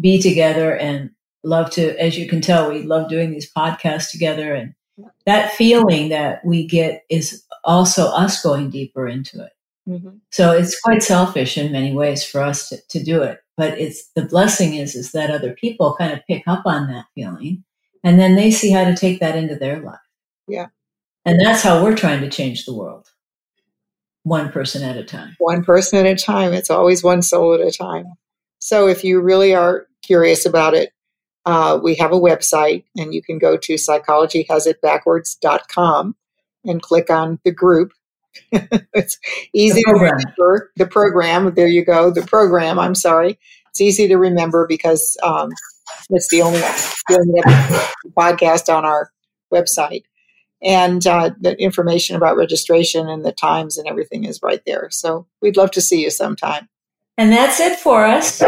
be 0.00 0.20
together 0.20 0.74
and 0.74 1.10
love 1.44 1.70
to 1.70 1.98
as 2.00 2.16
you 2.16 2.28
can 2.28 2.40
tell 2.40 2.70
we 2.70 2.82
love 2.82 3.08
doing 3.08 3.30
these 3.30 3.52
podcasts 3.52 4.10
together 4.10 4.54
and 4.54 4.74
that 5.26 5.52
feeling 5.52 6.08
that 6.10 6.44
we 6.44 6.66
get 6.66 7.02
is 7.10 7.44
also 7.64 8.06
us 8.06 8.42
going 8.42 8.70
deeper 8.70 9.08
into 9.08 9.42
it. 9.42 9.52
Mm-hmm. 9.88 10.18
So 10.30 10.52
it's 10.52 10.80
quite 10.80 11.02
selfish 11.02 11.58
in 11.58 11.72
many 11.72 11.92
ways 11.92 12.24
for 12.24 12.40
us 12.40 12.68
to, 12.68 12.78
to 12.90 13.02
do 13.02 13.22
it 13.22 13.42
but 13.56 13.78
it's 13.78 14.10
the 14.16 14.24
blessing 14.24 14.74
is 14.74 14.94
is 14.94 15.12
that 15.12 15.30
other 15.30 15.52
people 15.52 15.94
kind 15.96 16.12
of 16.12 16.20
pick 16.26 16.42
up 16.46 16.62
on 16.64 16.88
that 16.88 17.06
feeling 17.14 17.64
and 18.02 18.18
then 18.18 18.34
they 18.34 18.50
see 18.50 18.70
how 18.70 18.84
to 18.84 18.96
take 18.96 19.20
that 19.20 19.36
into 19.36 19.54
their 19.54 19.80
life. 19.80 19.98
Yeah. 20.48 20.66
And 21.24 21.40
that's 21.40 21.62
how 21.62 21.82
we're 21.82 21.94
trying 21.94 22.20
to 22.22 22.28
change 22.28 22.64
the 22.64 22.74
world. 22.74 23.08
One 24.24 24.50
person 24.50 24.82
at 24.82 24.96
a 24.96 25.04
time. 25.04 25.36
One 25.38 25.62
person 25.62 26.04
at 26.04 26.12
a 26.12 26.16
time. 26.16 26.52
It's 26.52 26.70
always 26.70 27.04
one 27.04 27.22
soul 27.22 27.54
at 27.54 27.60
a 27.60 27.70
time. 27.70 28.06
So 28.58 28.88
if 28.88 29.04
you 29.04 29.20
really 29.20 29.54
are 29.54 29.86
curious 30.02 30.44
about 30.44 30.74
it 30.74 30.92
uh, 31.44 31.80
we 31.82 31.96
have 31.96 32.12
a 32.12 32.20
website 32.20 32.84
and 32.96 33.12
you 33.12 33.20
can 33.20 33.36
go 33.38 33.56
to 33.56 33.74
psychologyhasitbackwards.com 33.74 36.16
and 36.64 36.82
click 36.82 37.10
on 37.10 37.40
the 37.44 37.50
group 37.50 37.92
it's 38.52 39.18
easy 39.54 39.82
to 39.82 39.92
remember 39.92 40.70
the 40.76 40.86
program. 40.86 41.54
There 41.54 41.66
you 41.66 41.84
go. 41.84 42.10
The 42.10 42.22
program. 42.22 42.78
I'm 42.78 42.94
sorry. 42.94 43.38
It's 43.70 43.80
easy 43.80 44.08
to 44.08 44.16
remember 44.16 44.66
because 44.66 45.16
um, 45.22 45.50
it's 46.10 46.28
the 46.28 46.42
only, 46.42 46.60
the 46.60 47.18
only 47.18 47.40
podcast 48.16 48.72
on 48.72 48.84
our 48.84 49.10
website. 49.52 50.04
And 50.62 51.04
uh, 51.06 51.30
the 51.40 51.60
information 51.60 52.14
about 52.14 52.36
registration 52.36 53.08
and 53.08 53.24
the 53.24 53.32
times 53.32 53.78
and 53.78 53.88
everything 53.88 54.24
is 54.24 54.40
right 54.42 54.62
there. 54.64 54.88
So 54.90 55.26
we'd 55.40 55.56
love 55.56 55.72
to 55.72 55.80
see 55.80 56.02
you 56.02 56.10
sometime. 56.10 56.68
And 57.18 57.32
that's 57.32 57.60
it 57.60 57.78
for 57.78 58.04
us. 58.04 58.40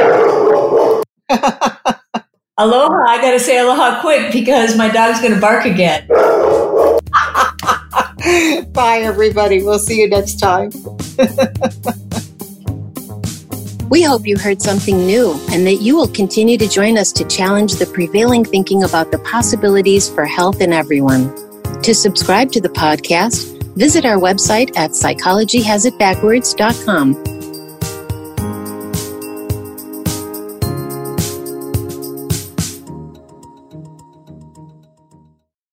aloha. 2.57 3.05
I 3.09 3.18
got 3.20 3.33
to 3.33 3.40
say 3.40 3.59
aloha 3.59 4.01
quick 4.01 4.33
because 4.33 4.77
my 4.77 4.88
dog's 4.88 5.20
going 5.20 5.35
to 5.35 5.40
bark 5.40 5.64
again. 5.64 6.09
Bye, 8.73 9.01
everybody. 9.01 9.63
We'll 9.63 9.79
see 9.79 10.01
you 10.01 10.09
next 10.09 10.37
time. 10.37 10.71
we 13.91 14.03
hope 14.03 14.27
you 14.27 14.39
heard 14.39 14.63
something 14.63 15.07
new 15.07 15.39
and 15.51 15.67
that 15.67 15.83
you 15.83 15.95
will 15.95 16.09
continue 16.09 16.57
to 16.57 16.67
join 16.67 16.97
us 16.97 17.13
to 17.13 17.25
challenge 17.25 17.75
the 17.75 17.85
prevailing 17.87 18.43
thinking 18.45 18.85
about 18.85 19.13
the 19.13 19.19
possibilities 19.19 20.09
for 20.09 20.25
health 20.25 20.63
in 20.63 20.73
everyone. 20.73 21.31
To 21.83 21.95
subscribe 21.95 22.51
to 22.53 22.63
the 22.63 22.71
podcast, 22.71 23.63
visit 23.75 24.07
our 24.07 24.17
website 24.17 24.75
at 24.77 24.93
psychologyhasitbackwards.com 24.93 27.34